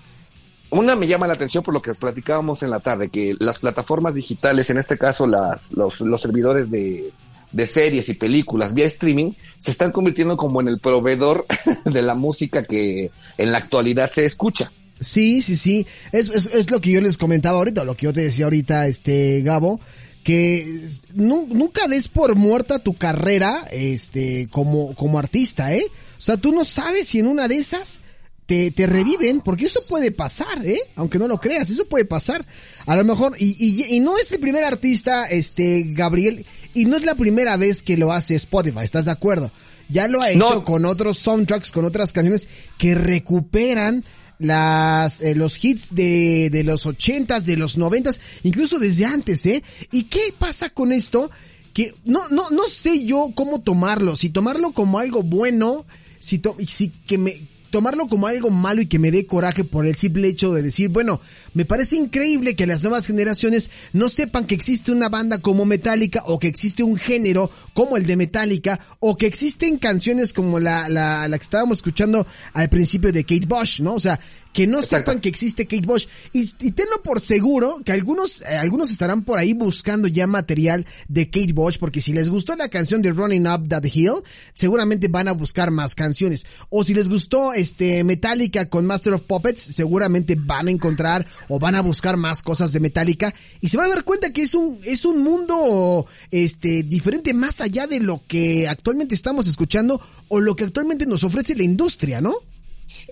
Una 0.68 0.94
me 0.94 1.06
llama 1.06 1.26
la 1.26 1.34
atención 1.34 1.62
por 1.62 1.74
lo 1.74 1.82
que 1.82 1.94
platicábamos 1.94 2.62
en 2.62 2.70
la 2.70 2.80
tarde, 2.80 3.08
que 3.08 3.34
las 3.38 3.58
plataformas 3.58 4.14
digitales, 4.14 4.70
en 4.70 4.78
este 4.78 4.98
caso 4.98 5.26
las, 5.26 5.72
los 5.72 6.20
servidores 6.20 6.70
de, 6.70 7.12
de 7.52 7.66
series 7.66 8.08
y 8.08 8.14
películas 8.14 8.74
vía 8.74 8.86
streaming, 8.86 9.32
se 9.58 9.70
están 9.70 9.92
convirtiendo 9.92 10.36
como 10.36 10.60
en 10.60 10.68
el 10.68 10.80
proveedor 10.80 11.46
de 11.84 12.02
la 12.02 12.14
música 12.14 12.64
que 12.64 13.10
en 13.38 13.52
la 13.52 13.58
actualidad 13.58 14.10
se 14.10 14.24
escucha. 14.24 14.72
Sí, 15.00 15.42
sí, 15.42 15.56
sí. 15.56 15.86
Es, 16.12 16.28
es, 16.30 16.46
es 16.46 16.70
lo 16.70 16.80
que 16.80 16.90
yo 16.92 17.00
les 17.00 17.18
comentaba 17.18 17.58
ahorita, 17.58 17.84
lo 17.84 17.96
que 17.96 18.04
yo 18.04 18.12
te 18.12 18.20
decía 18.22 18.44
ahorita, 18.44 18.86
este, 18.86 19.42
Gabo, 19.42 19.80
que 20.22 20.80
nu- 21.14 21.48
nunca 21.50 21.88
des 21.88 22.06
por 22.08 22.36
muerta 22.36 22.78
tu 22.78 22.94
carrera, 22.94 23.66
este, 23.72 24.46
como, 24.50 24.94
como 24.94 25.18
artista, 25.18 25.74
¿eh? 25.74 25.84
O 25.88 26.20
sea, 26.20 26.36
tú 26.36 26.52
no 26.52 26.64
sabes 26.64 27.08
si 27.08 27.18
en 27.18 27.26
una 27.26 27.48
de 27.48 27.56
esas 27.56 28.00
te, 28.46 28.70
te 28.70 28.86
reviven, 28.86 29.40
porque 29.40 29.64
eso 29.64 29.80
puede 29.88 30.12
pasar, 30.12 30.64
¿eh? 30.64 30.78
Aunque 30.94 31.18
no 31.18 31.26
lo 31.26 31.40
creas, 31.40 31.68
eso 31.70 31.86
puede 31.86 32.04
pasar. 32.04 32.46
A 32.86 32.94
lo 32.94 33.02
mejor, 33.02 33.34
y, 33.40 33.56
y, 33.58 33.96
y 33.96 34.00
no 34.00 34.16
es 34.18 34.30
el 34.30 34.38
primer 34.38 34.62
artista, 34.62 35.26
este, 35.26 35.84
Gabriel, 35.88 36.46
y 36.74 36.84
no 36.86 36.96
es 36.96 37.04
la 37.04 37.14
primera 37.14 37.56
vez 37.56 37.82
que 37.82 37.96
lo 37.96 38.12
hace 38.12 38.34
Spotify, 38.34 38.80
¿estás 38.84 39.04
de 39.06 39.10
acuerdo? 39.12 39.50
Ya 39.88 40.08
lo 40.08 40.22
ha 40.22 40.30
hecho 40.30 40.38
No. 40.54 40.62
con 40.64 40.84
otros 40.86 41.18
soundtracks, 41.18 41.70
con 41.70 41.84
otras 41.84 42.12
canciones 42.12 42.48
que 42.78 42.94
recuperan 42.94 44.04
las 44.38 45.20
eh, 45.20 45.34
los 45.34 45.62
hits 45.64 45.94
de, 45.94 46.48
de 46.50 46.64
los 46.64 46.86
ochentas, 46.86 47.44
de 47.46 47.56
los 47.56 47.76
noventas, 47.76 48.20
incluso 48.42 48.78
desde 48.78 49.04
antes, 49.04 49.44
¿eh? 49.46 49.62
¿Y 49.92 50.04
qué 50.04 50.34
pasa 50.38 50.70
con 50.70 50.92
esto? 50.92 51.30
Que 51.72 51.94
no, 52.04 52.28
no, 52.30 52.50
no 52.50 52.66
sé 52.68 53.04
yo 53.04 53.30
cómo 53.34 53.60
tomarlo, 53.60 54.16
si 54.16 54.30
tomarlo 54.30 54.72
como 54.72 54.98
algo 54.98 55.22
bueno, 55.22 55.84
si, 56.18 56.38
to- 56.38 56.56
si 56.66 56.88
que 56.88 57.18
me, 57.18 57.40
tomarlo 57.72 58.06
como 58.06 58.28
algo 58.28 58.50
malo 58.50 58.82
y 58.82 58.86
que 58.86 59.00
me 59.00 59.10
dé 59.10 59.26
coraje 59.26 59.64
por 59.64 59.86
el 59.86 59.96
simple 59.96 60.28
hecho 60.28 60.52
de 60.52 60.62
decir, 60.62 60.90
bueno, 60.90 61.20
me 61.54 61.64
parece 61.64 61.96
increíble 61.96 62.54
que 62.54 62.66
las 62.66 62.82
nuevas 62.82 63.06
generaciones 63.06 63.70
no 63.92 64.08
sepan 64.08 64.46
que 64.46 64.54
existe 64.54 64.92
una 64.92 65.08
banda 65.08 65.38
como 65.38 65.64
Metallica 65.64 66.22
o 66.26 66.38
que 66.38 66.48
existe 66.48 66.82
un 66.84 66.96
género 66.96 67.50
como 67.72 67.96
el 67.96 68.06
de 68.06 68.16
Metallica 68.16 68.78
o 69.00 69.16
que 69.16 69.26
existen 69.26 69.78
canciones 69.78 70.32
como 70.32 70.60
la, 70.60 70.88
la, 70.88 71.26
la 71.26 71.38
que 71.38 71.42
estábamos 71.42 71.78
escuchando 71.78 72.26
al 72.52 72.68
principio 72.68 73.10
de 73.10 73.24
Kate 73.24 73.46
Bush, 73.46 73.80
¿no? 73.80 73.94
O 73.94 74.00
sea, 74.00 74.20
que 74.52 74.66
no 74.66 74.80
Exacto. 74.80 75.10
sepan 75.10 75.20
que 75.20 75.28
existe 75.28 75.66
Kate 75.66 75.86
Bush. 75.86 76.06
Y, 76.32 76.42
y 76.60 76.72
tenlo 76.72 77.02
por 77.02 77.20
seguro 77.20 77.80
que 77.84 77.92
algunos, 77.92 78.42
eh, 78.42 78.56
algunos 78.56 78.90
estarán 78.90 79.22
por 79.22 79.38
ahí 79.38 79.54
buscando 79.54 80.08
ya 80.08 80.26
material 80.26 80.86
de 81.08 81.26
Kate 81.26 81.52
Bush, 81.52 81.78
porque 81.78 82.00
si 82.02 82.12
les 82.12 82.28
gustó 82.28 82.54
la 82.54 82.68
canción 82.68 83.02
de 83.02 83.12
Running 83.12 83.46
Up 83.46 83.68
That 83.68 83.84
Hill, 83.84 84.22
seguramente 84.52 85.08
van 85.08 85.28
a 85.28 85.32
buscar 85.32 85.70
más 85.70 85.94
canciones. 85.94 86.44
O 86.68 86.84
si 86.84 86.94
les 86.94 87.08
gustó 87.08 87.54
este 87.62 88.04
Metallica 88.04 88.68
con 88.68 88.84
Master 88.86 89.14
of 89.14 89.22
Puppets, 89.22 89.60
seguramente 89.60 90.36
van 90.38 90.68
a 90.68 90.70
encontrar 90.70 91.26
o 91.48 91.58
van 91.58 91.74
a 91.74 91.80
buscar 91.80 92.16
más 92.16 92.42
cosas 92.42 92.72
de 92.72 92.80
Metallica 92.80 93.32
y 93.60 93.68
se 93.68 93.76
van 93.76 93.86
a 93.86 93.94
dar 93.94 94.04
cuenta 94.04 94.32
que 94.32 94.42
es 94.42 94.54
un, 94.54 94.78
es 94.84 95.04
un 95.04 95.22
mundo, 95.22 96.06
este, 96.30 96.82
diferente 96.82 97.32
más 97.34 97.60
allá 97.60 97.86
de 97.86 98.00
lo 98.00 98.22
que 98.26 98.68
actualmente 98.68 99.14
estamos 99.14 99.46
escuchando 99.48 100.00
o 100.28 100.40
lo 100.40 100.54
que 100.54 100.64
actualmente 100.64 101.06
nos 101.06 101.24
ofrece 101.24 101.54
la 101.54 101.62
industria, 101.64 102.20
¿no? 102.20 102.34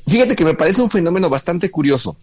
Fíjate 0.07 0.37
que 0.37 0.45
me 0.45 0.55
parece 0.55 0.83
un 0.83 0.91
fenómeno 0.91 1.31
bastante 1.31 1.71
curioso, 1.71 2.17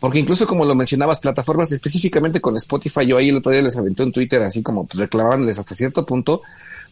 porque 0.00 0.18
incluso 0.18 0.46
como 0.46 0.64
lo 0.64 0.74
mencionabas, 0.74 1.20
plataformas 1.20 1.72
específicamente 1.72 2.40
con 2.40 2.56
Spotify, 2.56 3.06
yo 3.06 3.16
ahí 3.16 3.30
el 3.30 3.36
otro 3.36 3.52
día 3.52 3.62
les 3.62 3.76
aventé 3.76 4.02
un 4.02 4.12
Twitter 4.12 4.42
así 4.42 4.62
como 4.62 4.86
pues, 4.86 5.08
hasta 5.58 5.74
cierto 5.74 6.04
punto, 6.04 6.42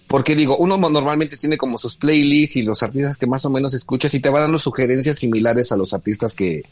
porque 0.07 0.37
digo, 0.37 0.57
uno 0.57 0.77
normalmente 0.77 1.37
tiene 1.37 1.59
como 1.59 1.79
sus 1.79 1.97
playlists 1.97 2.57
y 2.57 2.63
los 2.63 2.83
artistas 2.83 3.17
que 3.17 3.27
más 3.27 3.45
o 3.45 3.51
menos 3.51 3.75
escuchas 3.75 4.15
y 4.15 4.21
te 4.21 4.31
va 4.31 4.41
dando 4.41 4.59
sugerencias 4.59 5.19
similares 5.19 5.73
a 5.73 5.77
los 5.77 5.93
artistas 5.95 6.33
que, 6.33 6.65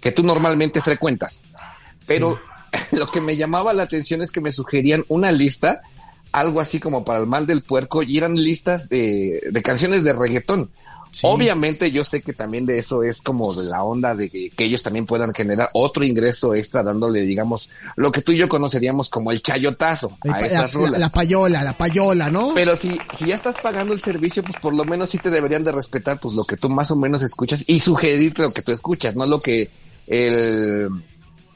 que 0.00 0.12
tú 0.12 0.22
normalmente 0.22 0.82
frecuentas. 0.82 1.42
Pero 2.06 2.38
lo 2.92 3.06
que 3.06 3.20
me 3.20 3.36
llamaba 3.36 3.72
la 3.72 3.84
atención 3.84 4.20
es 4.20 4.30
que 4.30 4.42
me 4.42 4.50
sugerían 4.50 5.04
una 5.08 5.32
lista, 5.32 5.82
algo 6.32 6.60
así 6.60 6.80
como 6.80 7.04
para 7.04 7.20
el 7.20 7.26
mal 7.26 7.46
del 7.46 7.62
puerco, 7.62 8.02
y 8.02 8.18
eran 8.18 8.34
listas 8.34 8.88
de, 8.90 9.40
de 9.50 9.62
canciones 9.62 10.04
de 10.04 10.12
reggaetón. 10.12 10.70
Obviamente 11.22 11.90
yo 11.90 12.04
sé 12.04 12.22
que 12.22 12.32
también 12.32 12.64
de 12.64 12.78
eso 12.78 13.02
es 13.02 13.20
como 13.20 13.52
de 13.54 13.64
la 13.68 13.82
onda 13.84 14.14
de 14.14 14.30
que, 14.30 14.48
que 14.50 14.64
ellos 14.64 14.82
también 14.82 15.04
puedan 15.04 15.32
generar 15.34 15.68
otro 15.74 16.04
ingreso 16.04 16.54
extra 16.54 16.82
dándole, 16.82 17.20
digamos, 17.22 17.68
lo 17.96 18.10
que 18.10 18.22
tú 18.22 18.32
y 18.32 18.38
yo 18.38 18.48
conoceríamos 18.48 19.10
como 19.10 19.30
el 19.30 19.42
chayotazo 19.42 20.16
El 20.24 20.32
a 20.32 20.40
la, 20.40 20.46
esas 20.46 20.74
la- 20.74 20.80
rolas. 20.80 21.00
la 21.00 21.08
payola, 21.10 21.62
la 21.62 21.76
payola, 21.76 22.30
¿no? 22.30 22.52
Pero 22.54 22.74
si, 22.76 22.98
si 23.12 23.26
ya 23.26 23.34
estás 23.34 23.56
pagando 23.62 23.92
el 23.92 24.00
servicio, 24.00 24.42
pues 24.42 24.56
por 24.60 24.74
lo 24.74 24.84
menos 24.86 25.10
sí 25.10 25.18
te 25.18 25.30
deberían 25.30 25.64
de 25.64 25.72
respetar 25.72 26.18
pues 26.18 26.34
lo 26.34 26.44
que 26.44 26.56
tú 26.56 26.70
más 26.70 26.90
o 26.90 26.96
menos 26.96 27.22
escuchas 27.22 27.64
y 27.66 27.78
sugerirte 27.80 28.42
lo 28.42 28.52
que 28.52 28.62
tú 28.62 28.72
escuchas, 28.72 29.14
no 29.14 29.26
lo 29.26 29.38
que 29.38 29.70
el, 30.06 30.88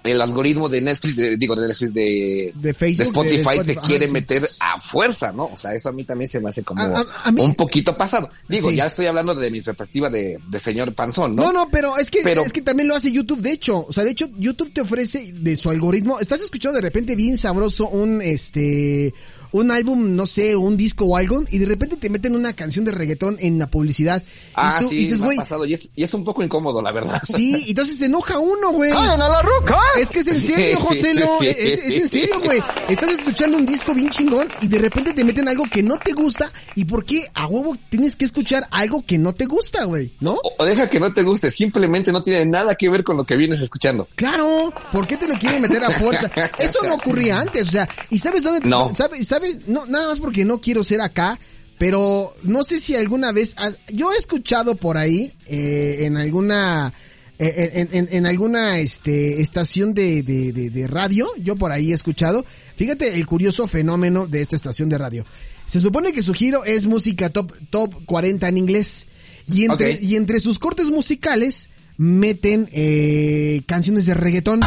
el 0.08 0.20
algoritmo 0.20 0.68
de 0.68 0.80
Netflix, 0.80 1.16
de- 1.16 1.36
digo, 1.36 1.54
de 1.56 1.68
Netflix, 1.68 1.92
de, 1.94 2.52
De 2.54 2.74
Facebook, 2.74 3.06
Spotify, 3.06 3.36
de 3.36 3.64
te 3.64 3.72
Spotify, 3.72 3.80
quiere 3.86 4.04
ajá, 4.04 4.08
sí. 4.08 4.12
meter 4.12 4.48
a 4.60 4.80
fuerza, 4.80 5.32
¿no? 5.32 5.44
O 5.46 5.58
sea, 5.58 5.74
eso 5.74 5.88
a 5.88 5.92
mí 5.92 6.04
también 6.04 6.28
se 6.28 6.40
me 6.40 6.48
hace 6.50 6.62
como 6.62 6.82
A- 6.82 6.86
a- 7.00 7.06
a 7.24 7.32
mí- 7.32 7.40
un 7.40 7.54
poquito 7.54 7.96
pasado. 7.96 8.28
Digo, 8.48 8.70
Sí. 8.70 8.76
ya 8.76 8.86
estoy 8.86 9.06
hablando 9.06 9.34
de 9.34 9.50
mi 9.50 9.60
perspectiva 9.60 10.08
de, 10.10 10.38
de 10.48 10.58
señor 10.58 10.92
Panzón, 10.94 11.34
¿no? 11.36 11.42
No, 11.44 11.52
no, 11.52 11.68
pero 11.70 11.96
es 11.98 12.10
que 12.10 12.20
Pero- 12.22 12.42
es 12.44 12.52
que 12.52 12.62
también 12.62 12.88
lo 12.88 12.96
hace 12.96 13.10
YouTube, 13.12 13.40
de 13.40 13.52
hecho, 13.52 13.86
o 13.88 13.92
sea, 13.92 14.04
de 14.04 14.10
hecho 14.10 14.28
YouTube 14.38 14.72
te 14.72 14.80
ofrece 14.80 15.32
de 15.32 15.56
su 15.56 15.70
algoritmo, 15.70 16.18
estás 16.20 16.40
escuchando 16.40 16.76
de 16.76 16.82
repente 16.82 17.16
bien 17.16 17.36
sabroso 17.38 17.88
un 17.88 18.20
este 18.22 19.12
un 19.52 19.70
álbum, 19.70 20.14
no 20.16 20.26
sé, 20.26 20.56
un 20.56 20.76
disco 20.76 21.04
o 21.06 21.16
algo 21.16 21.42
y 21.50 21.58
de 21.58 21.66
repente 21.66 21.96
te 21.96 22.10
meten 22.10 22.34
una 22.34 22.52
canción 22.52 22.84
de 22.84 22.92
reggaetón 22.92 23.36
en 23.40 23.58
la 23.58 23.66
publicidad 23.68 24.22
Ah, 24.54 24.76
y, 24.78 24.82
tú, 24.82 24.88
sí, 24.90 24.94
y 24.96 24.98
dices, 25.00 25.18
me 25.18 25.24
ha 25.24 25.26
güey, 25.26 25.38
pasado 25.38 25.66
y 25.66 25.74
es, 25.74 25.90
y 25.94 26.02
es 26.02 26.14
un 26.14 26.24
poco 26.24 26.42
incómodo, 26.42 26.80
la 26.80 26.92
verdad. 26.92 27.20
Sí, 27.26 27.64
y 27.66 27.70
entonces 27.70 27.98
se 27.98 28.06
enoja 28.06 28.38
uno, 28.38 28.72
güey. 28.72 28.90
a 28.92 29.16
la 29.16 29.42
ruca! 29.42 29.78
Es 30.00 30.10
que 30.10 30.20
es 30.20 30.26
en 30.26 30.40
serio, 30.40 30.76
Sí, 30.78 30.82
Joselo. 30.82 31.26
sí, 31.40 31.46
es, 31.46 31.78
es 31.78 31.96
en 31.98 32.08
serio, 32.08 32.40
güey. 32.42 32.62
Estás 32.88 33.10
escuchando 33.10 33.58
un 33.58 33.66
disco 33.66 33.94
bien 33.94 34.08
chingón 34.10 34.48
y 34.62 34.68
de 34.68 34.78
repente 34.78 35.12
te 35.12 35.24
meten 35.24 35.48
algo 35.48 35.64
que 35.70 35.82
no 35.82 35.98
te 35.98 36.12
gusta. 36.12 36.50
¿Y 36.74 36.84
por 36.86 37.04
qué 37.04 37.26
a 37.34 37.46
huevo 37.46 37.76
tienes 37.90 38.16
que 38.16 38.24
escuchar 38.24 38.66
algo 38.70 39.04
que 39.04 39.18
no 39.18 39.34
te 39.34 39.44
gusta, 39.46 39.84
güey? 39.84 40.12
¿No? 40.20 40.32
O, 40.34 40.54
o 40.58 40.64
deja 40.64 40.88
que 40.88 41.00
no 41.00 41.12
te 41.12 41.22
guste, 41.22 41.50
simplemente 41.50 42.12
no 42.12 42.22
tiene 42.22 42.46
nada 42.46 42.74
que 42.76 42.88
ver 42.88 43.04
con 43.04 43.16
lo 43.16 43.24
que 43.24 43.36
vienes 43.36 43.60
escuchando. 43.60 44.08
Claro, 44.14 44.72
¿por 44.92 45.06
qué 45.06 45.16
te 45.16 45.28
lo 45.28 45.36
quieren 45.38 45.60
meter 45.62 45.84
a 45.84 45.90
fuerza? 45.90 46.30
Esto 46.58 46.80
no 46.84 46.94
ocurría 46.94 47.40
antes, 47.40 47.68
o 47.68 47.72
sea, 47.72 47.88
¿y 48.10 48.18
sabes 48.18 48.42
dónde? 48.42 48.66
No. 48.68 48.92
¿Sabes? 48.94 49.20
¿Sabes? 49.36 49.68
No, 49.68 49.84
nada 49.86 50.08
más 50.08 50.18
porque 50.20 50.46
no 50.46 50.60
quiero 50.62 50.82
ser 50.82 51.02
acá, 51.02 51.38
pero 51.78 52.34
no 52.42 52.64
sé 52.64 52.78
si 52.78 52.94
alguna 52.94 53.32
vez, 53.32 53.52
has- 53.58 53.76
yo 53.92 54.10
he 54.10 54.16
escuchado 54.16 54.76
por 54.76 54.96
ahí, 54.96 55.30
eh, 55.46 55.98
en 56.06 56.16
alguna, 56.16 56.94
eh, 57.38 57.70
en, 57.74 57.88
en- 57.92 58.08
en 58.10 58.24
alguna, 58.24 58.78
este, 58.78 59.42
estación 59.42 59.92
de, 59.92 60.22
de, 60.22 60.52
de, 60.54 60.70
de 60.70 60.86
radio, 60.88 61.28
yo 61.42 61.54
por 61.54 61.70
ahí 61.72 61.92
he 61.92 61.94
escuchado, 61.94 62.46
fíjate 62.76 63.14
el 63.14 63.26
curioso 63.26 63.68
fenómeno 63.68 64.26
de 64.26 64.40
esta 64.40 64.56
estación 64.56 64.88
de 64.88 64.96
radio. 64.96 65.26
Se 65.66 65.80
supone 65.82 66.14
que 66.14 66.22
su 66.22 66.32
giro 66.32 66.64
es 66.64 66.86
música 66.86 67.28
top, 67.28 67.52
top 67.68 68.06
40 68.06 68.48
en 68.48 68.56
inglés. 68.56 69.06
Y 69.52 69.66
entre, 69.66 69.98
y 70.00 70.16
entre 70.16 70.40
sus 70.40 70.58
cortes 70.58 70.86
musicales 70.86 71.68
meten 71.98 72.68
eh, 72.72 73.60
canciones 73.66 74.06
de 74.06 74.14
reggaetón. 74.14 74.60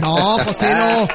No, 0.00 0.38
Joselo. 0.44 1.08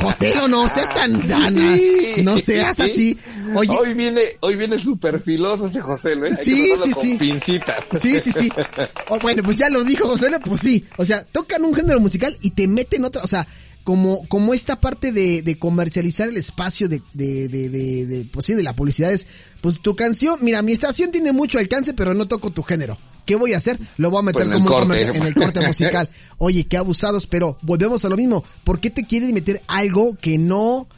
Joselo, 0.00 0.48
no 0.48 0.68
seas 0.68 0.92
tan 0.92 1.26
dana. 1.26 1.76
No 2.24 2.38
seas 2.38 2.80
así. 2.80 3.16
Oye, 3.54 3.70
Hoy 3.70 3.94
viene, 3.94 4.22
hoy 4.40 4.56
viene 4.56 4.78
súper 4.78 5.20
filoso 5.20 5.66
ese 5.68 5.80
José, 5.80 6.12
¿eh? 6.14 6.20
Que 6.30 6.34
Sí, 6.34 6.72
sí, 6.82 6.90
con 6.92 7.02
sí. 7.02 7.16
pincitas. 7.18 7.76
Sí, 8.00 8.18
sí, 8.20 8.32
sí. 8.32 8.50
Bueno, 9.22 9.42
pues 9.42 9.56
ya 9.56 9.68
lo 9.70 9.84
dijo 9.84 10.08
Joselo, 10.08 10.40
pues 10.40 10.60
sí. 10.60 10.84
O 10.96 11.06
sea, 11.06 11.24
tocan 11.24 11.64
un 11.64 11.74
género 11.74 12.00
musical 12.00 12.36
y 12.42 12.50
te 12.50 12.66
meten 12.68 13.04
otra, 13.04 13.22
o 13.22 13.26
sea, 13.26 13.46
como, 13.84 14.26
como 14.28 14.52
esta 14.52 14.80
parte 14.80 15.12
de, 15.12 15.42
de 15.42 15.58
comercializar 15.58 16.28
el 16.28 16.36
espacio 16.36 16.88
de, 16.88 17.02
de, 17.14 17.48
de, 17.48 17.68
de, 17.68 18.06
de, 18.06 18.24
pues 18.32 18.46
sí, 18.46 18.54
de 18.54 18.62
la 18.64 18.74
publicidad 18.74 19.12
es, 19.12 19.26
pues 19.60 19.80
tu 19.80 19.94
canción, 19.94 20.38
mira, 20.42 20.60
mi 20.62 20.72
estación 20.72 21.12
tiene 21.12 21.32
mucho 21.32 21.58
alcance, 21.58 21.94
pero 21.94 22.12
no 22.12 22.26
toco 22.26 22.50
tu 22.50 22.62
género. 22.64 22.98
¿Qué 23.26 23.36
voy 23.36 23.52
a 23.52 23.58
hacer? 23.58 23.78
Lo 23.98 24.10
voy 24.10 24.20
a 24.20 24.22
meter 24.22 24.44
Pues 24.44 24.56
en 24.56 24.64
como 24.64 24.76
corte. 24.78 25.02
en 25.02 25.22
el 25.26 25.34
corte 25.34 25.66
musical. 25.66 26.08
Oye, 26.38 26.64
qué 26.64 26.76
abusados, 26.78 27.26
pero 27.26 27.58
volvemos 27.62 28.04
a 28.04 28.08
lo 28.08 28.16
mismo. 28.16 28.42
¿Por 28.64 28.80
qué 28.80 28.88
te 28.90 29.04
quieren 29.04 29.34
meter 29.34 29.60
algo 29.66 30.16
que 30.20 30.38
no, 30.38 30.88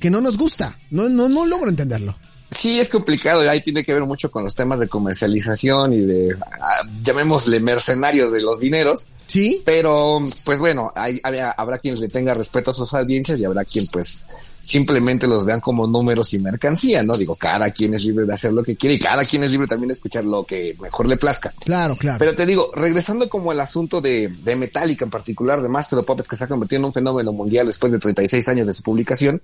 que 0.00 0.10
no 0.10 0.20
nos 0.20 0.36
gusta? 0.38 0.78
No, 0.90 1.08
no, 1.08 1.28
no 1.28 1.46
logro 1.46 1.68
entenderlo. 1.68 2.16
Sí, 2.50 2.78
es 2.78 2.88
complicado, 2.88 3.40
ahí 3.50 3.60
tiene 3.62 3.82
que 3.82 3.92
ver 3.92 4.04
mucho 4.04 4.30
con 4.30 4.44
los 4.44 4.54
temas 4.54 4.78
de 4.78 4.86
comercialización 4.86 5.92
y 5.92 6.00
de, 6.00 6.36
ah, 6.60 6.82
llamémosle 7.02 7.58
mercenarios 7.58 8.30
de 8.30 8.42
los 8.42 8.60
dineros, 8.60 9.08
¿Sí? 9.26 9.60
pero 9.64 10.20
pues 10.44 10.60
bueno, 10.60 10.92
hay, 10.94 11.20
habrá 11.56 11.78
quien 11.78 11.98
le 11.98 12.08
tenga 12.08 12.32
respeto 12.32 12.70
a 12.70 12.74
sus 12.74 12.94
audiencias 12.94 13.40
y 13.40 13.44
habrá 13.44 13.64
quien 13.64 13.86
pues 13.88 14.24
simplemente 14.64 15.26
los 15.26 15.44
vean 15.44 15.60
como 15.60 15.86
números 15.86 16.32
y 16.32 16.38
mercancía, 16.38 17.02
¿no? 17.02 17.14
Digo, 17.18 17.36
cada 17.36 17.70
quien 17.70 17.92
es 17.92 18.02
libre 18.02 18.24
de 18.24 18.32
hacer 18.32 18.50
lo 18.50 18.62
que 18.62 18.76
quiere 18.76 18.94
y 18.94 18.98
cada 18.98 19.22
quien 19.22 19.44
es 19.44 19.50
libre 19.50 19.66
también 19.66 19.88
de 19.88 19.94
escuchar 19.94 20.24
lo 20.24 20.44
que 20.44 20.74
mejor 20.80 21.06
le 21.06 21.18
plazca. 21.18 21.52
Claro, 21.62 21.96
claro. 21.96 22.18
Pero 22.18 22.34
te 22.34 22.46
digo, 22.46 22.70
regresando 22.74 23.28
como 23.28 23.50
al 23.50 23.60
asunto 23.60 24.00
de, 24.00 24.32
de 24.42 24.56
Metallica 24.56 25.04
en 25.04 25.10
particular, 25.10 25.60
de 25.60 25.68
Master 25.68 25.98
of 25.98 26.06
Puppets, 26.06 26.30
que 26.30 26.36
se 26.36 26.44
ha 26.44 26.48
convertido 26.48 26.78
en 26.78 26.86
un 26.86 26.94
fenómeno 26.94 27.30
mundial 27.30 27.66
después 27.66 27.92
de 27.92 27.98
36 27.98 28.48
años 28.48 28.66
de 28.66 28.72
su 28.72 28.82
publicación, 28.82 29.42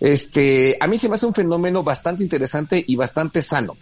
este, 0.00 0.78
a 0.80 0.86
mí 0.86 0.96
se 0.96 1.08
me 1.10 1.16
hace 1.16 1.26
un 1.26 1.34
fenómeno 1.34 1.82
bastante 1.82 2.22
interesante 2.22 2.82
y 2.86 2.96
bastante 2.96 3.42
sano. 3.42 3.76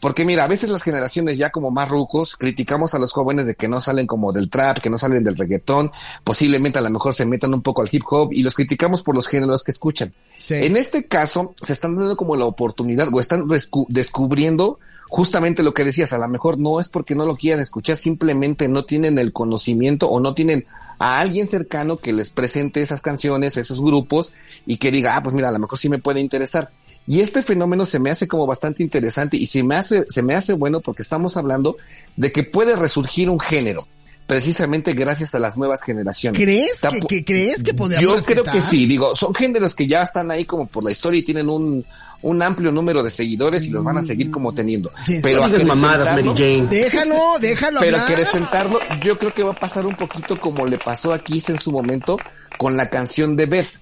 Porque 0.00 0.24
mira, 0.24 0.44
a 0.44 0.46
veces 0.46 0.70
las 0.70 0.82
generaciones 0.82 1.38
ya 1.38 1.50
como 1.50 1.70
más 1.70 1.88
rucos 1.88 2.36
criticamos 2.36 2.94
a 2.94 2.98
los 2.98 3.12
jóvenes 3.12 3.46
de 3.46 3.54
que 3.56 3.66
no 3.68 3.80
salen 3.80 4.06
como 4.06 4.32
del 4.32 4.48
trap, 4.48 4.78
que 4.78 4.90
no 4.90 4.98
salen 4.98 5.24
del 5.24 5.36
reggaetón, 5.36 5.90
posiblemente 6.24 6.78
a 6.78 6.82
lo 6.82 6.90
mejor 6.90 7.14
se 7.14 7.26
metan 7.26 7.52
un 7.52 7.62
poco 7.62 7.82
al 7.82 7.88
hip 7.90 8.04
hop 8.08 8.32
y 8.32 8.42
los 8.42 8.54
criticamos 8.54 9.02
por 9.02 9.14
los 9.14 9.26
géneros 9.26 9.64
que 9.64 9.72
escuchan. 9.72 10.14
Sí. 10.38 10.54
En 10.54 10.76
este 10.76 11.06
caso, 11.06 11.54
se 11.60 11.72
están 11.72 11.96
dando 11.96 12.16
como 12.16 12.36
la 12.36 12.44
oportunidad 12.44 13.08
o 13.12 13.18
están 13.20 13.42
descu- 13.48 13.86
descubriendo 13.88 14.78
justamente 15.08 15.62
lo 15.62 15.72
que 15.72 15.84
decías, 15.84 16.12
a 16.12 16.18
lo 16.18 16.28
mejor 16.28 16.60
no 16.60 16.80
es 16.80 16.88
porque 16.88 17.14
no 17.14 17.24
lo 17.24 17.34
quieran 17.34 17.60
escuchar, 17.60 17.96
simplemente 17.96 18.68
no 18.68 18.84
tienen 18.84 19.18
el 19.18 19.32
conocimiento 19.32 20.08
o 20.08 20.20
no 20.20 20.34
tienen 20.34 20.66
a 20.98 21.18
alguien 21.20 21.46
cercano 21.46 21.96
que 21.96 22.12
les 22.12 22.28
presente 22.30 22.82
esas 22.82 23.00
canciones, 23.00 23.56
esos 23.56 23.80
grupos 23.80 24.32
y 24.66 24.76
que 24.76 24.90
diga, 24.90 25.16
ah, 25.16 25.22
pues 25.22 25.34
mira, 25.34 25.48
a 25.48 25.52
lo 25.52 25.58
mejor 25.60 25.78
sí 25.78 25.88
me 25.88 25.98
puede 25.98 26.20
interesar. 26.20 26.70
Y 27.08 27.20
este 27.22 27.42
fenómeno 27.42 27.86
se 27.86 27.98
me 27.98 28.10
hace 28.10 28.28
como 28.28 28.46
bastante 28.46 28.82
interesante 28.82 29.38
y 29.38 29.46
se 29.46 29.62
me 29.62 29.76
hace, 29.76 30.04
se 30.10 30.22
me 30.22 30.34
hace 30.34 30.52
bueno 30.52 30.80
porque 30.80 31.00
estamos 31.00 31.38
hablando 31.38 31.78
de 32.16 32.30
que 32.30 32.42
puede 32.42 32.76
resurgir 32.76 33.30
un 33.30 33.40
género, 33.40 33.88
precisamente 34.26 34.92
gracias 34.92 35.34
a 35.34 35.38
las 35.38 35.56
nuevas 35.56 35.82
generaciones. 35.82 36.38
¿Crees 36.38 36.82
que, 36.82 37.00
que 37.00 37.24
crees 37.24 37.62
que 37.62 37.72
podríamos 37.72 38.26
yo 38.26 38.34
creo 38.34 38.44
que 38.44 38.60
sí, 38.60 38.84
digo, 38.84 39.16
son 39.16 39.34
géneros 39.34 39.74
que 39.74 39.86
ya 39.86 40.02
están 40.02 40.30
ahí 40.30 40.44
como 40.44 40.66
por 40.66 40.84
la 40.84 40.90
historia 40.90 41.20
y 41.20 41.22
tienen 41.22 41.48
un, 41.48 41.82
un 42.20 42.42
amplio 42.42 42.72
número 42.72 43.02
de 43.02 43.08
seguidores 43.08 43.64
y 43.64 43.70
los 43.70 43.82
van 43.82 43.96
a 43.96 44.02
seguir 44.02 44.30
como 44.30 44.52
teniendo. 44.52 44.90
Sí. 45.06 45.20
Pero 45.22 45.48
No 45.48 45.64
mamadas, 45.64 46.22
Mary 46.22 46.36
Jane. 46.36 46.66
Déjalo, 46.68 47.38
déjalo 47.40 47.80
pero 47.80 47.96
hablar. 47.96 48.12
acrecentarlo, 48.12 48.80
yo 49.02 49.18
creo 49.18 49.32
que 49.32 49.42
va 49.42 49.52
a 49.52 49.58
pasar 49.58 49.86
un 49.86 49.94
poquito 49.94 50.38
como 50.38 50.66
le 50.66 50.76
pasó 50.76 51.12
a 51.14 51.20
Kiss 51.20 51.48
en 51.48 51.58
su 51.58 51.72
momento 51.72 52.18
con 52.58 52.76
la 52.76 52.90
canción 52.90 53.34
de 53.34 53.46
Beth. 53.46 53.80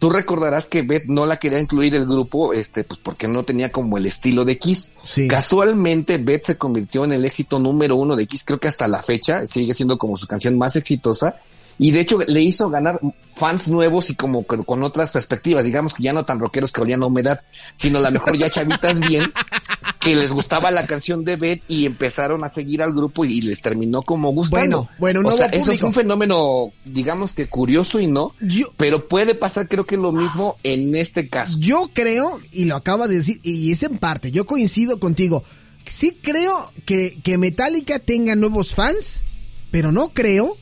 Tú 0.00 0.08
recordarás 0.08 0.66
que 0.66 0.80
Beth 0.80 1.04
no 1.08 1.26
la 1.26 1.36
quería 1.36 1.60
incluir 1.60 1.94
el 1.94 2.06
grupo, 2.06 2.54
este, 2.54 2.84
pues 2.84 2.98
porque 3.02 3.28
no 3.28 3.42
tenía 3.44 3.70
como 3.70 3.98
el 3.98 4.06
estilo 4.06 4.46
de 4.46 4.56
Kiss. 4.56 4.92
Sí. 5.04 5.28
Casualmente, 5.28 6.16
Beth 6.16 6.44
se 6.44 6.56
convirtió 6.56 7.04
en 7.04 7.12
el 7.12 7.26
éxito 7.26 7.58
número 7.58 7.96
uno 7.96 8.16
de 8.16 8.26
Kiss, 8.26 8.44
creo 8.44 8.58
que 8.58 8.68
hasta 8.68 8.88
la 8.88 9.02
fecha, 9.02 9.44
sigue 9.44 9.74
siendo 9.74 9.98
como 9.98 10.16
su 10.16 10.26
canción 10.26 10.56
más 10.56 10.74
exitosa. 10.74 11.36
Y 11.82 11.92
de 11.92 12.00
hecho 12.00 12.18
le 12.18 12.42
hizo 12.42 12.68
ganar 12.68 13.00
fans 13.34 13.68
nuevos 13.68 14.10
y 14.10 14.14
como 14.14 14.42
con, 14.42 14.64
con 14.64 14.82
otras 14.82 15.12
perspectivas, 15.12 15.64
digamos 15.64 15.94
que 15.94 16.02
ya 16.02 16.12
no 16.12 16.26
tan 16.26 16.38
rockeros 16.38 16.72
que 16.72 16.82
olían 16.82 17.02
a 17.02 17.06
humedad, 17.06 17.40
sino 17.74 17.98
a 17.98 18.02
lo 18.02 18.10
mejor 18.10 18.36
ya 18.36 18.50
chavitas 18.50 19.00
bien, 19.00 19.32
que 19.98 20.14
les 20.14 20.30
gustaba 20.30 20.70
la 20.70 20.84
canción 20.84 21.24
de 21.24 21.36
Beth 21.36 21.62
y 21.68 21.86
empezaron 21.86 22.44
a 22.44 22.50
seguir 22.50 22.82
al 22.82 22.92
grupo 22.92 23.24
y 23.24 23.40
les 23.40 23.62
terminó 23.62 24.02
como 24.02 24.30
gustando. 24.32 24.88
Bueno, 24.98 25.20
bueno, 25.22 25.28
o 25.30 25.36
sea, 25.36 25.46
eso 25.46 25.72
es 25.72 25.80
un 25.82 25.94
fenómeno, 25.94 26.70
digamos 26.84 27.32
que 27.32 27.48
curioso 27.48 27.98
y 27.98 28.06
no, 28.06 28.34
Yo- 28.42 28.66
pero 28.76 29.08
puede 29.08 29.34
pasar 29.34 29.66
creo 29.66 29.86
que 29.86 29.96
lo 29.96 30.12
mismo 30.12 30.56
en 30.62 30.94
este 30.96 31.28
caso. 31.30 31.56
Yo 31.60 31.88
creo, 31.94 32.40
y 32.52 32.66
lo 32.66 32.76
acabas 32.76 33.08
de 33.08 33.16
decir, 33.16 33.40
y 33.42 33.72
es 33.72 33.82
en 33.84 33.96
parte, 33.96 34.30
yo 34.30 34.44
coincido 34.44 35.00
contigo. 35.00 35.44
Sí 35.86 36.18
creo 36.22 36.70
que, 36.84 37.18
que 37.22 37.38
Metallica 37.38 37.98
tenga 38.00 38.36
nuevos 38.36 38.74
fans, 38.74 39.24
pero 39.70 39.92
no 39.92 40.10
creo 40.10 40.58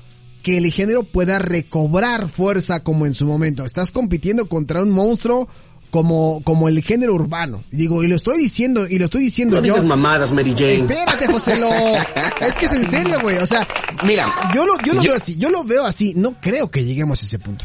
que 0.48 0.56
el 0.56 0.72
género 0.72 1.02
pueda 1.02 1.38
recobrar 1.38 2.28
fuerza 2.28 2.82
como 2.82 3.04
en 3.04 3.12
su 3.12 3.26
momento. 3.26 3.64
Estás 3.66 3.90
compitiendo 3.90 4.48
contra 4.48 4.82
un 4.82 4.90
monstruo 4.90 5.46
como, 5.90 6.40
como 6.42 6.68
el 6.68 6.82
género 6.82 7.14
urbano. 7.14 7.62
Digo, 7.70 8.02
y 8.02 8.08
lo 8.08 8.16
estoy 8.16 8.38
diciendo, 8.38 8.86
y 8.88 8.98
lo 8.98 9.04
estoy 9.06 9.22
diciendo 9.24 9.60
No 9.60 9.66
yo. 9.66 9.74
digas 9.74 9.86
mamadas, 9.86 10.32
Mary 10.32 10.52
Jane. 10.52 10.74
Espérate, 10.74 11.26
José, 11.26 11.58
lo, 11.58 11.68
es 12.40 12.56
que 12.58 12.66
es 12.66 12.72
en 12.72 12.84
serio, 12.86 13.18
güey. 13.20 13.36
O 13.38 13.46
sea, 13.46 13.66
Mira, 14.04 14.26
yo 14.54 14.64
lo, 14.64 14.72
yo 14.84 14.94
lo 14.94 15.02
yo- 15.02 15.10
veo 15.10 15.16
así, 15.18 15.36
yo 15.36 15.50
lo 15.50 15.64
veo 15.64 15.84
así. 15.84 16.14
No 16.16 16.40
creo 16.40 16.70
que 16.70 16.84
lleguemos 16.84 17.22
a 17.22 17.26
ese 17.26 17.38
punto. 17.38 17.64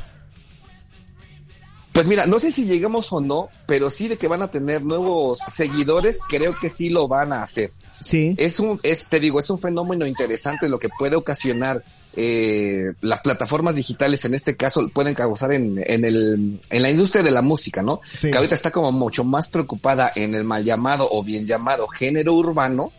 Pues 1.93 2.07
mira, 2.07 2.25
no 2.25 2.39
sé 2.39 2.51
si 2.51 2.65
llegamos 2.65 3.13
o 3.13 3.21
no, 3.21 3.49
pero 3.67 3.91
sí 3.91 4.07
de 4.07 4.17
que 4.17 4.27
van 4.27 4.41
a 4.41 4.49
tener 4.49 4.83
nuevos 4.83 5.39
seguidores, 5.47 6.19
creo 6.27 6.57
que 6.59 6.71
sí 6.71 6.89
lo 6.89 7.07
van 7.07 7.31
a 7.31 7.43
hacer. 7.43 7.71
Sí. 8.01 8.33
Es 8.37 8.59
un, 8.59 8.79
es, 8.81 9.07
te 9.07 9.19
digo, 9.19 9.39
es 9.39 9.49
un 9.51 9.59
fenómeno 9.59 10.07
interesante 10.07 10.67
lo 10.67 10.79
que 10.79 10.89
puede 10.89 11.15
ocasionar 11.15 11.83
eh, 12.15 12.93
las 13.01 13.21
plataformas 13.21 13.75
digitales, 13.75 14.25
en 14.25 14.33
este 14.33 14.57
caso, 14.57 14.89
pueden 14.89 15.13
causar 15.13 15.53
en, 15.53 15.83
en 15.85 16.03
el, 16.03 16.59
en 16.69 16.81
la 16.81 16.89
industria 16.89 17.21
de 17.21 17.31
la 17.31 17.43
música, 17.43 17.83
¿no? 17.83 18.01
Sí. 18.17 18.31
Que 18.31 18.37
ahorita 18.37 18.55
está 18.55 18.71
como 18.71 18.91
mucho 18.91 19.23
más 19.23 19.47
preocupada 19.49 20.11
en 20.15 20.33
el 20.33 20.43
mal 20.43 20.63
llamado 20.63 21.07
o 21.11 21.23
bien 21.23 21.45
llamado 21.45 21.87
género 21.87 22.33
urbano, 22.33 22.91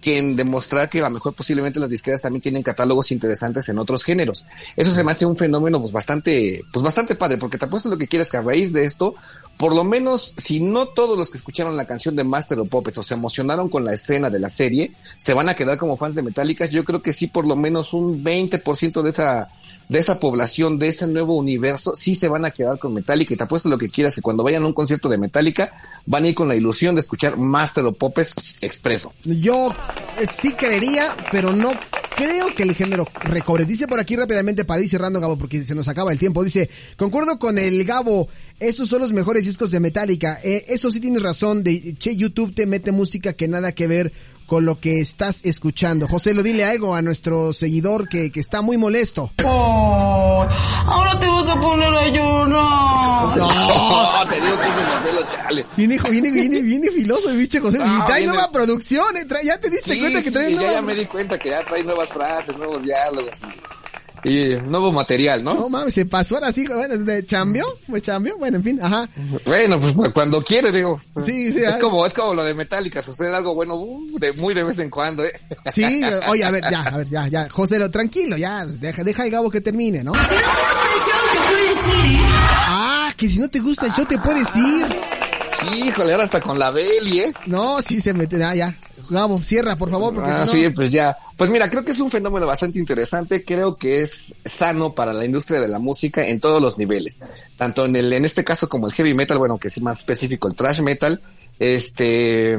que 0.00 0.18
en 0.18 0.36
demostrar 0.36 0.88
que 0.88 1.00
a 1.00 1.02
lo 1.02 1.10
mejor 1.10 1.34
posiblemente 1.34 1.78
las 1.78 1.90
disqueras 1.90 2.22
también 2.22 2.40
tienen 2.40 2.62
catálogos 2.62 3.12
interesantes 3.12 3.68
en 3.68 3.78
otros 3.78 4.02
géneros. 4.02 4.44
Eso 4.76 4.92
se 4.92 5.04
me 5.04 5.12
hace 5.12 5.26
un 5.26 5.36
fenómeno 5.36 5.80
pues 5.80 5.92
bastante, 5.92 6.62
pues 6.72 6.82
bastante 6.82 7.14
padre, 7.14 7.36
porque 7.36 7.58
te 7.58 7.66
apuesto 7.66 7.88
lo 7.88 7.98
que 7.98 8.08
quieres 8.08 8.28
que 8.30 8.38
a 8.38 8.42
raíz 8.42 8.72
de 8.72 8.84
esto 8.84 9.14
por 9.60 9.76
lo 9.76 9.84
menos, 9.84 10.32
si 10.38 10.58
no 10.58 10.86
todos 10.86 11.18
los 11.18 11.28
que 11.28 11.36
escucharon 11.36 11.76
la 11.76 11.84
canción 11.84 12.16
de 12.16 12.24
Master 12.24 12.60
of 12.60 12.70
Puppets 12.70 12.96
o 12.96 13.02
se 13.02 13.12
emocionaron 13.12 13.68
con 13.68 13.84
la 13.84 13.92
escena 13.92 14.30
de 14.30 14.38
la 14.38 14.48
serie, 14.48 14.92
se 15.18 15.34
van 15.34 15.50
a 15.50 15.54
quedar 15.54 15.76
como 15.76 15.98
fans 15.98 16.16
de 16.16 16.22
Metallica, 16.22 16.64
yo 16.64 16.82
creo 16.82 17.02
que 17.02 17.12
sí, 17.12 17.26
por 17.26 17.46
lo 17.46 17.56
menos 17.56 17.92
un 17.92 18.24
20% 18.24 19.02
de 19.02 19.10
esa, 19.10 19.50
de 19.90 19.98
esa 19.98 20.18
población, 20.18 20.78
de 20.78 20.88
ese 20.88 21.06
nuevo 21.08 21.36
universo, 21.36 21.94
sí 21.94 22.14
se 22.14 22.28
van 22.28 22.46
a 22.46 22.52
quedar 22.52 22.78
con 22.78 22.94
Metallica. 22.94 23.34
Y 23.34 23.36
te 23.36 23.44
apuesto 23.44 23.68
lo 23.68 23.76
que 23.76 23.90
quieras, 23.90 24.14
que 24.14 24.22
cuando 24.22 24.42
vayan 24.42 24.62
a 24.62 24.66
un 24.66 24.72
concierto 24.72 25.10
de 25.10 25.18
Metallica, 25.18 25.70
van 26.06 26.24
a 26.24 26.28
ir 26.28 26.34
con 26.34 26.48
la 26.48 26.54
ilusión 26.54 26.94
de 26.94 27.02
escuchar 27.02 27.36
Master 27.36 27.84
of 27.84 27.98
Puppets 27.98 28.62
expreso. 28.62 29.12
Yo 29.24 29.74
eh, 30.18 30.26
sí 30.26 30.52
creería, 30.52 31.14
pero 31.30 31.52
no 31.52 31.70
creo 32.20 32.54
que 32.54 32.62
el 32.62 32.74
género 32.74 33.06
recobre. 33.24 33.64
Dice 33.64 33.88
por 33.88 33.98
aquí 33.98 34.16
rápidamente 34.16 34.64
para 34.64 34.80
ir 34.80 34.88
cerrando, 34.88 35.20
Gabo, 35.20 35.38
porque 35.38 35.64
se 35.64 35.74
nos 35.74 35.88
acaba 35.88 36.12
el 36.12 36.18
tiempo. 36.18 36.44
Dice, 36.44 36.68
concuerdo 36.96 37.38
con 37.38 37.58
el 37.58 37.84
Gabo, 37.84 38.28
esos 38.60 38.88
son 38.88 39.00
los 39.00 39.12
mejores 39.12 39.44
discos 39.46 39.70
de 39.70 39.80
Metallica. 39.80 40.38
Eh, 40.44 40.66
eso 40.68 40.90
sí 40.90 41.00
tienes 41.00 41.22
razón, 41.22 41.64
de 41.64 41.94
che, 41.98 42.14
YouTube 42.16 42.54
te 42.54 42.66
mete 42.66 42.92
música 42.92 43.32
que 43.32 43.48
nada 43.48 43.72
que 43.72 43.86
ver 43.86 44.12
con 44.46 44.64
lo 44.64 44.80
que 44.80 45.00
estás 45.00 45.40
escuchando. 45.44 46.08
José, 46.08 46.34
lo 46.34 46.42
dile 46.42 46.64
algo 46.64 46.94
a 46.96 47.02
nuestro 47.02 47.52
seguidor 47.52 48.08
que, 48.08 48.32
que 48.32 48.40
está 48.40 48.62
muy 48.62 48.76
molesto. 48.76 49.30
ahora 49.38 51.20
te 51.20 51.26
vas 51.28 51.48
a 51.48 51.60
poner 51.60 51.88
a 51.94 52.08
llorar. 52.08 53.36
No, 53.36 53.48
te 54.28 54.40
digo 54.40 54.60
que 54.60 54.66
es 54.68 54.74
Marcelo 54.88 55.20
Chale. 55.30 55.66
Viene, 55.76 55.98
viene, 56.10 56.30
viene, 56.32 56.62
viene 56.62 56.90
filoso 56.90 57.32
bicho 57.34 57.60
José. 57.60 57.78
Y 57.78 58.06
trae 58.06 58.20
viene- 58.20 58.32
nueva 58.34 58.50
producción, 58.50 59.16
eh, 59.16 59.24
trae- 59.26 59.44
ya 59.44 59.58
te 59.60 59.70
diste 59.70 59.94
Sí, 59.94 60.00
cuenta 60.00 60.18
que 60.20 60.28
sí, 60.28 60.34
trae 60.34 60.50
ya, 60.50 60.56
nueva... 60.56 60.72
ya 60.72 60.82
me 60.82 60.94
di 60.94 61.06
cuenta 61.06 61.38
que 61.38 61.50
ya 61.50 61.64
trae 61.64 61.84
nuevas 61.84 62.08
frases, 62.10 62.56
nuevos 62.56 62.82
diálogos 62.82 63.36
y, 63.42 63.46
y 64.24 64.56
nuevo 64.66 64.92
material, 64.92 65.42
¿no? 65.42 65.54
No 65.54 65.68
mames, 65.68 65.94
se 65.94 66.06
pasó 66.06 66.36
ahora 66.36 66.52
sí, 66.52 66.66
bueno, 66.66 66.96
de 66.98 67.24
chambio, 67.24 67.64
pues 67.86 68.02
chambio, 68.02 68.36
bueno, 68.38 68.58
en 68.58 68.64
fin, 68.64 68.78
ajá. 68.82 69.08
Bueno, 69.46 69.78
pues 69.80 69.94
pues, 69.94 70.12
cuando 70.12 70.42
quiere, 70.42 70.70
digo. 70.72 71.00
Sí, 71.22 71.52
sí, 71.52 71.60
Es 71.60 71.74
ah. 71.74 71.78
como, 71.78 72.04
es 72.06 72.14
como 72.14 72.34
lo 72.34 72.44
de 72.44 72.54
Metallica, 72.54 73.02
sucede 73.02 73.34
algo 73.34 73.54
bueno 73.54 73.74
uh, 73.74 74.18
de, 74.18 74.32
muy 74.34 74.54
de 74.54 74.64
vez 74.64 74.78
en 74.78 74.90
cuando, 74.90 75.24
¿eh? 75.24 75.32
Sí, 75.72 76.02
oye, 76.28 76.44
a 76.44 76.50
ver, 76.50 76.64
ya, 76.70 76.82
a 76.82 76.96
ver, 76.96 77.08
ya, 77.08 77.28
ya, 77.28 77.48
José, 77.50 77.78
lo, 77.78 77.90
tranquilo, 77.90 78.36
ya, 78.36 78.66
deja, 78.66 79.04
deja 79.04 79.24
el 79.24 79.30
Gabo 79.30 79.50
que 79.50 79.60
termine, 79.60 80.04
¿no? 80.04 80.12
Ah, 82.66 83.10
que 83.16 83.28
si 83.28 83.38
no 83.38 83.48
te 83.48 83.60
gusta 83.60 83.86
el 83.86 83.92
show 83.92 84.04
te 84.04 84.18
puedes 84.18 84.54
ir. 84.56 84.86
Sí, 85.60 85.88
híjole, 85.88 86.12
ahora 86.12 86.24
hasta 86.24 86.40
con 86.40 86.58
la 86.58 86.70
Beli, 86.70 87.20
¿eh? 87.20 87.32
No, 87.46 87.82
sí 87.82 88.00
se 88.00 88.14
mete, 88.14 88.42
ah, 88.42 88.54
ya. 88.54 88.74
Gabo, 89.08 89.38
cierra, 89.42 89.76
por 89.76 89.90
favor, 89.90 90.14
porque 90.14 90.30
Ah, 90.30 90.46
si 90.46 90.46
no... 90.46 90.52
sí, 90.52 90.74
pues 90.74 90.92
ya. 90.92 91.16
Pues 91.36 91.48
mira, 91.50 91.70
creo 91.70 91.84
que 91.84 91.92
es 91.92 92.00
un 92.00 92.10
fenómeno 92.10 92.46
bastante 92.46 92.78
interesante. 92.78 93.44
Creo 93.44 93.76
que 93.76 94.02
es 94.02 94.34
sano 94.44 94.94
para 94.94 95.12
la 95.12 95.24
industria 95.24 95.60
de 95.60 95.68
la 95.68 95.78
música 95.78 96.26
en 96.26 96.40
todos 96.40 96.60
los 96.60 96.78
niveles. 96.78 97.20
Tanto 97.56 97.86
en 97.86 97.96
el, 97.96 98.12
en 98.12 98.24
este 98.24 98.44
caso 98.44 98.68
como 98.68 98.86
el 98.86 98.92
heavy 98.92 99.14
metal, 99.14 99.38
bueno, 99.38 99.56
que 99.56 99.68
es 99.68 99.80
más 99.80 100.00
específico 100.00 100.48
el 100.48 100.54
thrash 100.54 100.80
metal. 100.82 101.20
Este, 101.58 102.56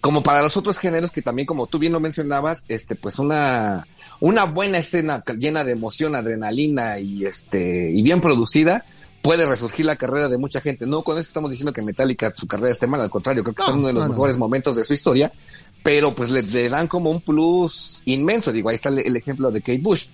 como 0.00 0.22
para 0.22 0.42
los 0.42 0.56
otros 0.56 0.78
géneros 0.78 1.10
que 1.10 1.22
también, 1.22 1.46
como 1.46 1.66
tú 1.66 1.78
bien 1.78 1.92
lo 1.92 2.00
mencionabas, 2.00 2.64
este, 2.68 2.94
pues 2.94 3.18
una, 3.18 3.86
una 4.20 4.44
buena 4.44 4.78
escena 4.78 5.22
llena 5.38 5.64
de 5.64 5.72
emoción, 5.72 6.14
adrenalina 6.14 6.98
y 6.98 7.24
este, 7.26 7.90
y 7.90 8.00
bien 8.02 8.20
producida, 8.20 8.84
puede 9.22 9.46
resurgir 9.46 9.86
la 9.86 9.96
carrera 9.96 10.28
de 10.28 10.38
mucha 10.38 10.60
gente. 10.60 10.86
No 10.86 11.02
con 11.02 11.18
eso 11.18 11.28
estamos 11.28 11.50
diciendo 11.50 11.72
que 11.72 11.82
Metallica 11.82 12.32
su 12.36 12.46
carrera 12.46 12.70
esté 12.72 12.86
mal, 12.86 13.00
al 13.00 13.10
contrario, 13.10 13.42
creo 13.42 13.54
que 13.54 13.60
No, 13.60 13.64
está 13.66 13.72
en 13.74 13.78
uno 13.80 13.86
de 13.88 13.92
los 13.94 14.02
no, 14.02 14.08
no. 14.08 14.12
mejores 14.14 14.36
momentos 14.38 14.76
de 14.76 14.84
su 14.84 14.92
historia, 14.94 15.32
pero 15.82 16.14
pues 16.14 16.30
le, 16.30 16.42
le 16.42 16.68
dan 16.68 16.86
como 16.88 17.10
un 17.10 17.20
plus 17.20 18.02
inmenso. 18.06 18.52
Digo, 18.52 18.68
ahí 18.68 18.74
está 18.76 18.88
el, 18.88 19.00
el 19.00 19.16
ejemplo 19.16 19.50
de 19.50 19.60
Kate 19.60 19.78
Bush. 19.80 20.06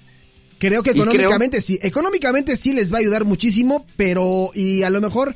Creo 0.59 0.83
que 0.83 0.93
creo- 0.93 1.05
económicamente 1.05 1.61
sí, 1.61 1.79
económicamente 1.83 2.57
sí 2.57 2.73
les 2.73 2.93
va 2.93 2.97
a 2.97 3.01
ayudar 3.01 3.25
muchísimo, 3.27 3.85
pero 3.97 4.51
y 4.55 4.83
a 4.85 4.91
lo 4.91 5.01
mejor 5.03 5.35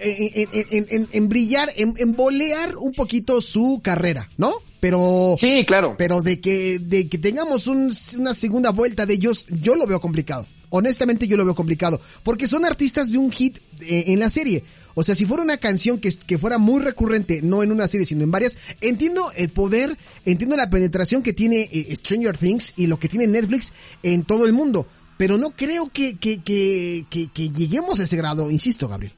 en, 0.00 0.30
en- 0.52 0.66
en- 0.70 0.86
en- 0.88 1.08
en 1.10 1.28
brillar, 1.28 1.72
en, 1.76 1.94
en 1.98 2.12
bolear 2.12 2.76
un 2.76 2.92
poquito 2.92 3.40
su 3.40 3.80
carrera, 3.82 4.30
¿no? 4.36 4.52
Pero 4.78 5.34
Sí, 5.38 5.64
claro. 5.66 5.94
pero 5.98 6.22
de 6.22 6.40
que 6.40 6.78
de 6.78 7.08
que 7.08 7.18
tengamos 7.18 7.66
un- 7.66 7.92
una 8.18 8.34
segunda 8.34 8.70
vuelta 8.70 9.04
de 9.04 9.14
ellos, 9.14 9.46
yo 9.48 9.74
lo 9.74 9.86
veo 9.86 10.00
complicado. 10.00 10.46
Honestamente 10.74 11.28
yo 11.28 11.36
lo 11.36 11.44
veo 11.44 11.54
complicado, 11.54 12.00
porque 12.22 12.46
son 12.46 12.64
artistas 12.64 13.12
de 13.12 13.18
un 13.18 13.30
hit 13.30 13.58
eh, 13.80 14.04
en 14.06 14.20
la 14.20 14.30
serie. 14.30 14.64
O 14.94 15.02
sea, 15.02 15.14
si 15.14 15.26
fuera 15.26 15.42
una 15.42 15.58
canción 15.58 15.98
que, 15.98 16.10
que 16.10 16.38
fuera 16.38 16.56
muy 16.56 16.80
recurrente, 16.80 17.42
no 17.42 17.62
en 17.62 17.72
una 17.72 17.88
serie, 17.88 18.06
sino 18.06 18.22
en 18.24 18.30
varias, 18.30 18.56
entiendo 18.80 19.30
el 19.36 19.50
poder, 19.50 19.98
entiendo 20.24 20.56
la 20.56 20.70
penetración 20.70 21.22
que 21.22 21.34
tiene 21.34 21.68
eh, 21.70 21.94
Stranger 21.94 22.38
Things 22.38 22.72
y 22.76 22.86
lo 22.86 22.98
que 22.98 23.10
tiene 23.10 23.26
Netflix 23.26 23.74
en 24.02 24.24
todo 24.24 24.46
el 24.46 24.54
mundo. 24.54 24.86
Pero 25.18 25.36
no 25.36 25.50
creo 25.50 25.90
que, 25.92 26.16
que, 26.16 26.40
que, 26.42 27.50
lleguemos 27.50 28.00
a 28.00 28.04
ese 28.04 28.16
grado, 28.16 28.50
insisto, 28.50 28.88
Gabriel. 28.88 29.12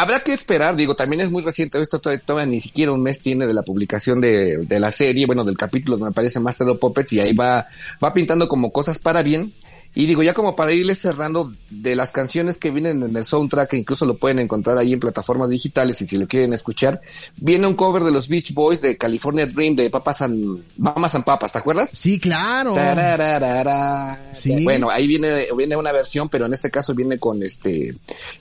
Habrá 0.00 0.20
que 0.20 0.32
esperar, 0.32 0.76
digo, 0.76 0.94
también 0.94 1.22
es 1.22 1.30
muy 1.32 1.42
reciente, 1.42 1.82
esto 1.82 1.98
todavía, 1.98 2.22
todavía 2.24 2.48
ni 2.48 2.60
siquiera 2.60 2.92
un 2.92 3.02
mes 3.02 3.18
tiene 3.18 3.48
de 3.48 3.52
la 3.52 3.64
publicación 3.64 4.20
de, 4.20 4.58
de 4.58 4.78
la 4.78 4.92
serie, 4.92 5.26
bueno, 5.26 5.42
del 5.42 5.56
capítulo 5.56 5.96
donde 5.96 6.12
aparece 6.12 6.38
Master 6.38 6.68
of 6.68 6.78
Puppets 6.78 7.14
y 7.14 7.18
ahí 7.18 7.32
va, 7.32 7.66
va 8.02 8.14
pintando 8.14 8.46
como 8.46 8.70
cosas 8.70 9.00
para 9.00 9.24
bien. 9.24 9.52
Y 9.94 10.06
digo, 10.06 10.22
ya 10.22 10.32
como 10.34 10.54
para 10.54 10.72
irles 10.72 10.98
cerrando 11.00 11.52
de 11.70 11.96
las 11.96 12.12
canciones 12.12 12.56
que 12.58 12.70
vienen 12.70 13.02
en 13.02 13.16
el 13.16 13.24
soundtrack, 13.24 13.70
que 13.70 13.76
incluso 13.78 14.04
lo 14.06 14.16
pueden 14.16 14.38
encontrar 14.38 14.78
ahí 14.78 14.92
en 14.92 15.00
plataformas 15.00 15.50
digitales 15.50 16.00
y 16.02 16.06
si 16.06 16.16
lo 16.16 16.28
quieren 16.28 16.52
escuchar, 16.52 17.00
viene 17.36 17.66
un 17.66 17.74
cover 17.74 18.04
de 18.04 18.12
los 18.12 18.28
Beach 18.28 18.52
Boys 18.54 18.80
de 18.80 18.96
California 18.96 19.46
Dream 19.46 19.74
de 19.74 19.90
Papas 19.90 20.22
and, 20.22 20.62
Mamas 20.76 21.14
and 21.16 21.24
Papas, 21.24 21.52
¿te 21.52 21.58
acuerdas? 21.58 21.90
Sí, 21.94 22.20
claro. 22.20 22.74
Sí. 24.32 24.62
Bueno, 24.62 24.88
ahí 24.90 25.06
viene, 25.06 25.46
viene 25.56 25.76
una 25.76 25.90
versión, 25.90 26.28
pero 26.28 26.46
en 26.46 26.54
este 26.54 26.70
caso 26.70 26.94
viene 26.94 27.18
con 27.18 27.42
este, 27.42 27.94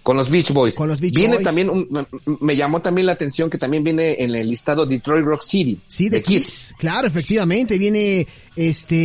con 0.03 0.15
los 0.17 0.29
Beach 0.29 0.51
Boys. 0.51 0.75
Con 0.75 0.87
los 0.89 0.99
Beach 0.99 1.13
viene 1.15 1.35
Boys. 1.35 1.43
también, 1.45 1.69
un- 1.69 1.87
me, 1.89 2.05
me 2.41 2.55
llamó 2.55 2.81
también 2.81 3.07
la 3.07 3.13
atención 3.13 3.49
que 3.49 3.57
también 3.57 3.83
viene 3.83 4.21
en 4.23 4.35
el 4.35 4.47
listado 4.47 4.85
Detroit 4.85 5.25
Rock 5.25 5.41
City. 5.41 5.79
Sí, 5.87 6.09
de 6.09 6.21
Kiss. 6.21 6.75
Claro, 6.77 7.07
efectivamente. 7.07 7.77
Viene, 7.79 8.27
este, 8.57 8.97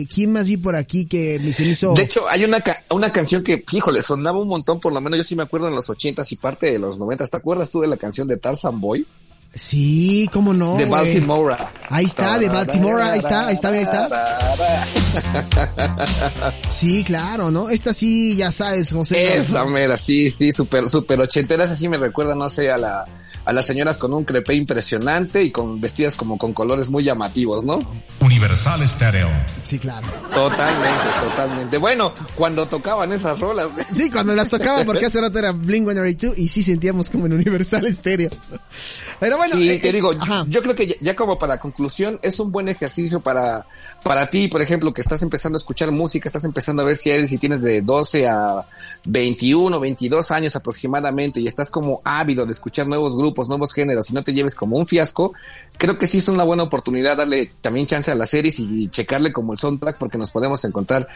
eh, 0.00 0.06
¿quién 0.12 0.32
más 0.32 0.46
vi 0.46 0.56
por 0.56 0.74
aquí 0.74 1.06
que 1.06 1.38
me 1.38 1.52
se 1.52 1.64
hizo? 1.64 1.94
De 1.94 2.02
hecho, 2.02 2.26
hay 2.28 2.44
una, 2.44 2.60
ca- 2.60 2.82
una 2.90 3.12
canción 3.12 3.42
que, 3.44 3.62
híjole, 3.72 4.02
sonaba 4.02 4.38
un 4.40 4.48
montón, 4.48 4.80
por 4.80 4.92
lo 4.92 5.00
menos 5.00 5.18
yo 5.18 5.24
sí 5.24 5.36
me 5.36 5.42
acuerdo 5.42 5.68
en 5.68 5.74
los 5.74 5.88
ochentas 5.90 6.30
y 6.32 6.36
parte 6.36 6.70
de 6.72 6.78
los 6.78 6.98
noventas. 6.98 7.30
¿Te 7.30 7.36
acuerdas 7.36 7.70
tú 7.70 7.80
de 7.80 7.88
la 7.88 7.96
canción 7.96 8.26
de 8.28 8.36
Tarzan 8.38 8.80
Boy? 8.80 9.06
sí, 9.52 10.30
cómo 10.32 10.54
no. 10.54 10.76
de. 10.76 10.84
Baltimore. 10.86 11.56
Ahí 11.88 12.04
está, 12.04 12.38
de 12.38 12.48
Baltimore, 12.48 13.02
ahí 13.02 13.18
está, 13.18 13.48
ahí 13.48 13.54
está, 13.54 13.68
ahí 13.70 13.82
está. 13.82 14.08
Sí, 16.70 17.02
claro, 17.04 17.50
¿no? 17.50 17.68
Esta 17.68 17.92
sí, 17.92 18.36
ya 18.36 18.52
sabes, 18.52 18.92
José. 18.92 19.36
Esa 19.36 19.64
mera, 19.66 19.96
sí, 19.96 20.30
sí, 20.30 20.52
súper, 20.52 20.88
súper 20.88 21.20
ochenteras, 21.20 21.68
así 21.70 21.88
me 21.88 21.98
recuerda, 21.98 22.34
no 22.36 22.48
sé, 22.48 22.70
a 22.70 22.78
la, 22.78 23.04
a 23.44 23.52
las 23.52 23.66
señoras 23.66 23.98
con 23.98 24.12
un 24.12 24.24
crepé 24.24 24.54
impresionante 24.54 25.42
y 25.42 25.50
con 25.50 25.80
vestidas 25.80 26.16
como 26.16 26.38
con 26.38 26.52
colores 26.52 26.90
muy 26.90 27.04
llamativos, 27.04 27.64
¿no? 27.64 27.78
Universal 28.20 28.86
Stereo. 28.86 29.28
Sí, 29.64 29.78
claro. 29.78 30.06
Totalmente, 30.32 31.06
totalmente. 31.22 31.78
Bueno, 31.78 32.12
cuando 32.36 32.66
tocaban 32.66 33.12
esas 33.12 33.40
rolas, 33.40 33.72
güey. 33.72 33.86
Sí, 33.92 34.10
cuando 34.10 34.34
las 34.34 34.48
tocaban, 34.48 34.86
porque 34.86 35.06
hace 35.06 35.20
rato 35.20 35.38
era 35.38 35.52
Blink 35.52 35.84
182 35.84 36.38
y 36.38 36.48
sí 36.48 36.62
sentíamos 36.62 37.10
como 37.10 37.26
en 37.26 37.34
Universal 37.34 37.92
Stereo. 37.92 38.30
Pero 39.18 39.36
bueno, 39.36 39.54
sí, 39.54 39.68
eh, 39.68 39.78
te 39.78 39.88
eh, 39.88 39.92
digo, 39.92 40.12
ajá. 40.18 40.46
yo 40.48 40.62
creo 40.62 40.74
que 40.74 40.86
ya, 40.86 40.94
ya 41.00 41.16
como 41.16 41.38
para 41.38 41.58
conclusión, 41.58 42.18
es 42.22 42.40
un 42.40 42.52
buen 42.52 42.68
ejercicio 42.68 43.20
para, 43.20 43.66
para 44.02 44.28
ti, 44.30 44.48
por 44.48 44.62
ejemplo, 44.62 44.94
que 44.94 45.00
estás 45.00 45.22
empezando 45.22 45.56
a 45.56 45.60
escuchar 45.60 45.90
música, 45.90 46.28
estás 46.28 46.44
empezando 46.44 46.82
a 46.82 46.86
ver 46.86 46.96
si 46.96 47.10
eres, 47.10 47.30
si 47.30 47.38
tienes 47.38 47.62
de 47.62 47.82
12 47.82 48.28
a 48.28 48.66
21, 49.04 49.80
22 49.80 50.30
años 50.30 50.56
aproximadamente 50.56 51.40
y 51.40 51.46
estás 51.46 51.70
como 51.70 52.00
ávido 52.04 52.46
de 52.46 52.52
escuchar 52.52 52.86
nuevos 52.86 53.16
grupos, 53.16 53.29
nuevos 53.48 53.72
géneros 53.72 54.10
y 54.10 54.14
no 54.14 54.24
te 54.24 54.32
lleves 54.32 54.54
como 54.54 54.76
un 54.76 54.86
fiasco, 54.86 55.32
creo 55.78 55.98
que 55.98 56.06
sí 56.06 56.18
es 56.18 56.28
una 56.28 56.44
buena 56.44 56.62
oportunidad 56.62 57.16
darle 57.16 57.50
también 57.60 57.86
chance 57.86 58.10
a 58.10 58.14
las 58.14 58.30
series 58.30 58.58
y 58.58 58.88
checarle 58.88 59.32
como 59.32 59.52
el 59.52 59.58
soundtrack 59.58 59.98
porque 59.98 60.18
nos 60.18 60.30
podemos 60.32 60.64
encontrar 60.64 61.08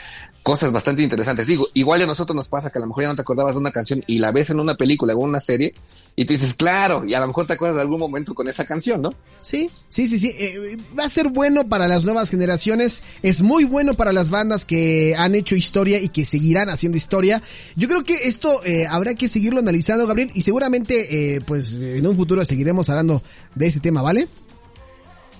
cosas 0.44 0.70
bastante 0.72 1.02
interesantes. 1.02 1.46
Digo, 1.46 1.66
igual 1.72 2.02
a 2.02 2.06
nosotros 2.06 2.36
nos 2.36 2.48
pasa 2.48 2.70
que 2.70 2.78
a 2.78 2.82
lo 2.82 2.86
mejor 2.86 3.04
ya 3.04 3.08
no 3.08 3.16
te 3.16 3.22
acordabas 3.22 3.54
de 3.54 3.60
una 3.60 3.72
canción 3.72 4.04
y 4.06 4.18
la 4.18 4.30
ves 4.30 4.50
en 4.50 4.60
una 4.60 4.76
película 4.76 5.14
o 5.14 5.22
en 5.22 5.30
una 5.30 5.40
serie 5.40 5.74
y 6.16 6.26
tú 6.26 6.34
dices, 6.34 6.52
claro, 6.52 7.02
y 7.06 7.14
a 7.14 7.20
lo 7.20 7.26
mejor 7.26 7.46
te 7.46 7.54
acuerdas 7.54 7.76
de 7.76 7.80
algún 7.80 7.98
momento 7.98 8.34
con 8.34 8.46
esa 8.46 8.66
canción, 8.66 9.00
¿no? 9.00 9.14
Sí, 9.40 9.70
sí, 9.88 10.06
sí, 10.06 10.18
sí. 10.18 10.32
Eh, 10.38 10.76
va 10.96 11.06
a 11.06 11.08
ser 11.08 11.30
bueno 11.30 11.66
para 11.66 11.88
las 11.88 12.04
nuevas 12.04 12.28
generaciones. 12.28 13.02
Es 13.22 13.40
muy 13.40 13.64
bueno 13.64 13.94
para 13.94 14.12
las 14.12 14.28
bandas 14.28 14.66
que 14.66 15.14
han 15.16 15.34
hecho 15.34 15.56
historia 15.56 15.98
y 15.98 16.10
que 16.10 16.26
seguirán 16.26 16.68
haciendo 16.68 16.98
historia. 16.98 17.42
Yo 17.74 17.88
creo 17.88 18.04
que 18.04 18.28
esto 18.28 18.62
eh, 18.64 18.86
habrá 18.86 19.14
que 19.14 19.28
seguirlo 19.28 19.60
analizando, 19.60 20.06
Gabriel, 20.06 20.30
y 20.34 20.42
seguramente, 20.42 21.36
eh, 21.36 21.40
pues, 21.40 21.72
en 21.72 22.06
un 22.06 22.14
futuro 22.14 22.44
seguiremos 22.44 22.90
hablando 22.90 23.22
de 23.54 23.66
ese 23.66 23.80
tema, 23.80 24.02
¿vale? 24.02 24.28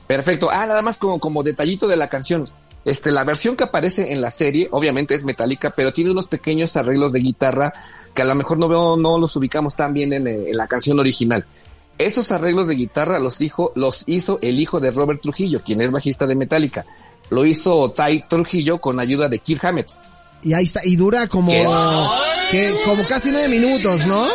Perfecto. 0.07 0.49
Ah, 0.51 0.67
nada 0.67 0.81
más 0.81 0.97
como, 0.97 1.21
como 1.21 1.43
detallito 1.43 1.87
de 1.87 1.97
la 1.97 2.09
canción. 2.09 2.51
Este, 2.85 3.11
la 3.11 3.25
versión 3.25 3.57
que 3.57 3.65
aparece 3.65 4.13
en 4.13 4.21
la 4.21 4.31
serie, 4.31 4.69
obviamente 4.71 5.15
es 5.15 5.25
metálica, 5.25 5.71
pero 5.71 5.93
tiene 5.93 6.11
unos 6.11 6.27
pequeños 6.27 6.77
arreglos 6.77 7.13
de 7.13 7.21
guitarra 7.21 7.73
que 8.15 8.23
a 8.23 8.27
lo 8.27 8.35
mejor 8.35 8.59
no 8.59 8.69
veo, 8.69 8.97
no 8.97 9.19
los 9.19 9.35
ubicamos 9.37 9.75
tan 9.75 9.95
bien 9.95 10.13
en, 10.13 10.27
en 10.27 10.57
la 10.57 10.69
canción 10.69 10.99
original. 11.01 11.47
Esos 11.97 12.31
arreglos 12.31 12.69
de 12.69 12.75
guitarra 12.75 13.19
los, 13.19 13.41
hijo, 13.41 13.73
los 13.75 14.03
hizo 14.07 14.39
el 14.43 14.59
hijo 14.61 14.81
de 14.81 14.91
Robert 14.91 15.23
Trujillo, 15.23 15.63
quien 15.63 15.81
es 15.81 15.91
bajista 15.91 16.27
de 16.27 16.35
Metallica. 16.35 16.85
Lo 17.31 17.47
hizo 17.47 17.93
Ty 17.93 18.25
Trujillo 18.29 18.81
con 18.81 19.01
ayuda 19.01 19.29
de 19.29 19.39
Kirk 19.39 19.65
Hammett. 19.65 19.89
Y 20.43 20.53
ahí 20.53 20.65
está, 20.65 20.81
y 20.85 20.97
dura 20.97 21.27
como, 21.27 21.53
que, 22.51 22.71
como 22.85 23.03
casi 23.09 23.31
nueve 23.31 23.49
minutos, 23.49 24.07
¿no? 24.07 24.27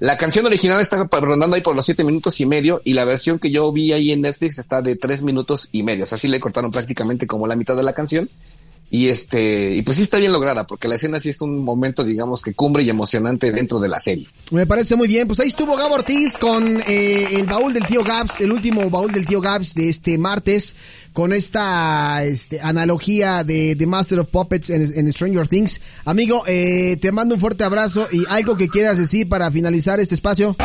La 0.00 0.16
canción 0.16 0.46
original 0.46 0.80
está 0.80 1.08
rondando 1.10 1.56
ahí 1.56 1.62
por 1.62 1.74
los 1.74 1.84
siete 1.84 2.04
minutos 2.04 2.40
y 2.40 2.46
medio 2.46 2.80
y 2.84 2.94
la 2.94 3.04
versión 3.04 3.38
que 3.38 3.50
yo 3.50 3.70
vi 3.72 3.92
ahí 3.92 4.12
en 4.12 4.20
Netflix 4.20 4.58
está 4.58 4.80
de 4.80 4.94
tres 4.94 5.22
minutos 5.22 5.68
y 5.72 5.82
medio. 5.82 6.04
O 6.04 6.06
sea, 6.06 6.18
le 6.30 6.38
cortaron 6.38 6.70
prácticamente 6.70 7.26
como 7.26 7.46
la 7.46 7.56
mitad 7.56 7.76
de 7.76 7.82
la 7.82 7.92
canción. 7.92 8.28
Y 8.90 9.08
este, 9.08 9.76
y 9.76 9.82
pues 9.82 9.98
sí 9.98 10.02
está 10.02 10.16
bien 10.16 10.32
lograda, 10.32 10.66
porque 10.66 10.88
la 10.88 10.94
escena 10.94 11.20
sí 11.20 11.28
es 11.28 11.42
un 11.42 11.62
momento, 11.62 12.04
digamos, 12.04 12.40
que 12.40 12.54
cumbre 12.54 12.82
y 12.82 12.88
emocionante 12.88 13.52
dentro 13.52 13.78
de 13.80 13.88
la 13.88 14.00
serie. 14.00 14.26
Me 14.50 14.66
parece 14.66 14.96
muy 14.96 15.08
bien. 15.08 15.26
Pues 15.26 15.40
ahí 15.40 15.48
estuvo 15.48 15.76
Gabo 15.76 15.94
Ortiz 15.94 16.38
con 16.38 16.80
eh, 16.86 17.28
el 17.32 17.46
baúl 17.46 17.74
del 17.74 17.84
tío 17.84 18.02
Gabs, 18.02 18.40
el 18.40 18.50
último 18.50 18.88
baúl 18.88 19.12
del 19.12 19.26
tío 19.26 19.42
Gabs 19.42 19.74
de 19.74 19.90
este 19.90 20.16
martes, 20.16 20.74
con 21.12 21.34
esta 21.34 22.24
este, 22.24 22.62
analogía 22.62 23.44
de 23.44 23.76
The 23.76 23.86
Master 23.86 24.20
of 24.20 24.28
Puppets 24.28 24.70
en, 24.70 24.98
en 24.98 25.12
Stranger 25.12 25.46
Things. 25.46 25.82
Amigo, 26.06 26.44
eh, 26.46 26.96
te 26.98 27.12
mando 27.12 27.34
un 27.34 27.40
fuerte 27.42 27.64
abrazo 27.64 28.08
y 28.10 28.24
algo 28.30 28.56
que 28.56 28.68
quieras 28.68 28.96
decir 28.96 29.28
para 29.28 29.50
finalizar 29.50 30.00
este 30.00 30.14
espacio. 30.14 30.56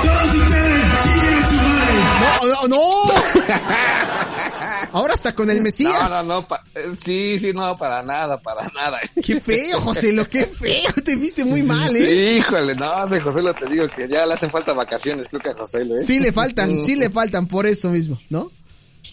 No, 2.22 2.48
no, 2.48 2.68
no. 2.70 2.80
Ahora 4.92 5.14
está 5.14 5.34
con 5.34 5.50
el 5.50 5.62
Mesías. 5.62 6.10
No, 6.10 6.24
no, 6.24 6.24
no, 6.42 6.48
pa- 6.48 6.64
eh, 6.76 6.92
sí, 7.04 7.38
sí, 7.40 7.52
no, 7.54 7.78
para 7.78 8.04
nada, 8.04 8.42
para 8.42 8.68
nada. 8.70 9.00
Qué 9.24 9.40
feo, 9.40 9.82
José, 9.82 10.12
lo 10.14 10.28
que 10.28 10.46
feo. 10.46 10.92
Te 11.04 11.16
viste 11.16 11.46
muy 11.46 11.64
mal, 11.64 11.96
¿eh? 11.96 12.38
Híjole, 12.38 12.76
no, 12.76 13.08
sé, 13.08 13.20
José 13.22 13.42
lo 13.42 13.54
te 13.54 13.68
digo 13.68 13.88
que 13.88 14.08
ya 14.08 14.26
le 14.26 14.34
hacen 14.34 14.52
falta 14.52 14.74
vacaciones, 14.74 15.28
creo 15.30 15.42
que 15.42 15.50
a 15.50 15.54
José 15.54 15.86
lo 15.86 15.96
¿eh? 15.98 16.00
Sí 16.00 16.20
le 16.20 16.32
faltan, 16.32 16.84
sí 16.86 16.96
le 16.96 17.10
faltan 17.10 17.48
por 17.48 17.66
eso 17.66 17.90
mismo, 17.90 18.20
¿no? 18.30 18.52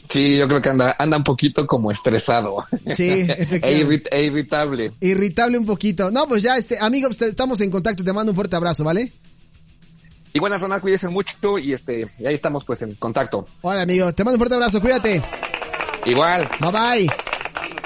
Sí, 0.09 0.37
yo 0.38 0.48
creo 0.48 0.61
que 0.61 0.68
anda, 0.70 0.96
anda 0.98 1.16
un 1.18 1.22
poquito 1.24 1.66
como 1.68 1.90
estresado. 1.92 2.56
Sí, 2.96 3.09
e, 3.28 3.85
irrit- 3.85 4.09
e 4.11 4.24
irritable. 4.24 4.92
Irritable 5.00 5.56
un 5.56 5.66
poquito. 5.66 6.11
No, 6.11 6.26
pues 6.26 6.42
ya, 6.42 6.56
este, 6.56 6.78
amigos, 6.80 7.16
te- 7.16 7.26
estamos 7.28 7.61
en 7.61 7.70
contacto. 7.70 8.02
Te 8.02 8.12
mando 8.12 8.33
un 8.33 8.37
fuerte 8.37 8.56
abrazo, 8.56 8.83
¿vale? 8.83 9.12
Y 10.33 10.38
bueno, 10.40 10.59
Ronald, 10.59 10.80
cuídense 10.83 11.09
mucho 11.09 11.59
y 11.59 11.72
este, 11.72 12.09
y 12.18 12.26
ahí 12.26 12.35
estamos 12.35 12.64
pues 12.64 12.83
en 12.83 12.94
contacto. 12.96 13.46
Hola, 13.62 13.83
amigo. 13.83 14.12
Te 14.12 14.22
mando 14.24 14.35
un 14.37 14.40
fuerte 14.40 14.54
abrazo. 14.56 14.80
Cuídate. 14.80 15.22
Igual. 16.06 16.48
Bye 16.60 16.72
bye. 16.72 17.10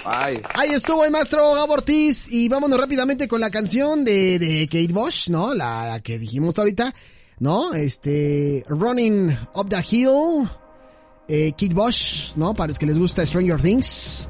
Bye. 0.05 0.43
Ahí 0.55 0.71
estuvo 0.71 1.05
el 1.05 1.11
maestro 1.11 1.55
Gabo 1.55 1.75
Ortiz 1.75 2.29
y 2.31 2.49
vámonos 2.49 2.79
rápidamente 2.79 3.27
con 3.27 3.41
la 3.41 3.51
canción 3.51 4.05
de, 4.05 4.39
de 4.39 4.67
Kate 4.67 4.93
Bush, 4.93 5.31
¿no? 5.31 5.55
La, 5.55 5.87
la 5.87 6.01
que 6.01 6.19
dijimos 6.19 6.59
ahorita, 6.59 6.95
¿no? 7.39 7.73
Este, 7.73 8.65
Running 8.69 9.37
Up 9.55 9.69
the 9.71 9.83
Hill, 9.91 10.49
eh, 11.27 11.53
Kate 11.53 11.75
Bush, 11.75 12.33
¿no? 12.37 12.55
Para 12.55 12.69
los 12.69 12.79
que 12.79 12.85
les 12.87 12.99
gusta 12.99 13.25
Stranger 13.25 13.61
Things, 13.61 14.29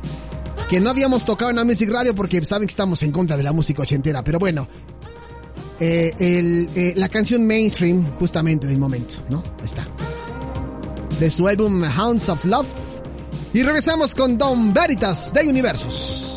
que 0.68 0.78
no 0.80 0.90
habíamos 0.90 1.24
tocado 1.24 1.50
en 1.50 1.56
la 1.56 1.64
Music 1.64 1.90
Radio 1.90 2.14
porque 2.14 2.44
saben 2.46 2.68
que 2.68 2.72
estamos 2.72 3.02
en 3.02 3.10
contra 3.10 3.36
de 3.36 3.42
la 3.42 3.52
música 3.52 3.82
ochentera, 3.82 4.22
pero 4.22 4.38
bueno, 4.38 4.68
eh, 5.80 6.12
el, 6.20 6.68
eh, 6.76 6.92
la 6.94 7.08
canción 7.08 7.44
mainstream 7.44 8.14
justamente 8.16 8.68
del 8.68 8.78
momento, 8.78 9.16
¿no? 9.28 9.42
Ahí 9.58 9.64
está. 9.64 9.88
De 11.18 11.30
su 11.30 11.48
álbum 11.48 11.82
Hounds 11.82 12.28
of 12.28 12.44
Love. 12.44 12.66
Y 13.54 13.62
regresamos 13.62 14.16
con 14.16 14.36
Don 14.36 14.74
Veritas 14.74 15.32
de 15.32 15.46
Universos. 15.46 16.33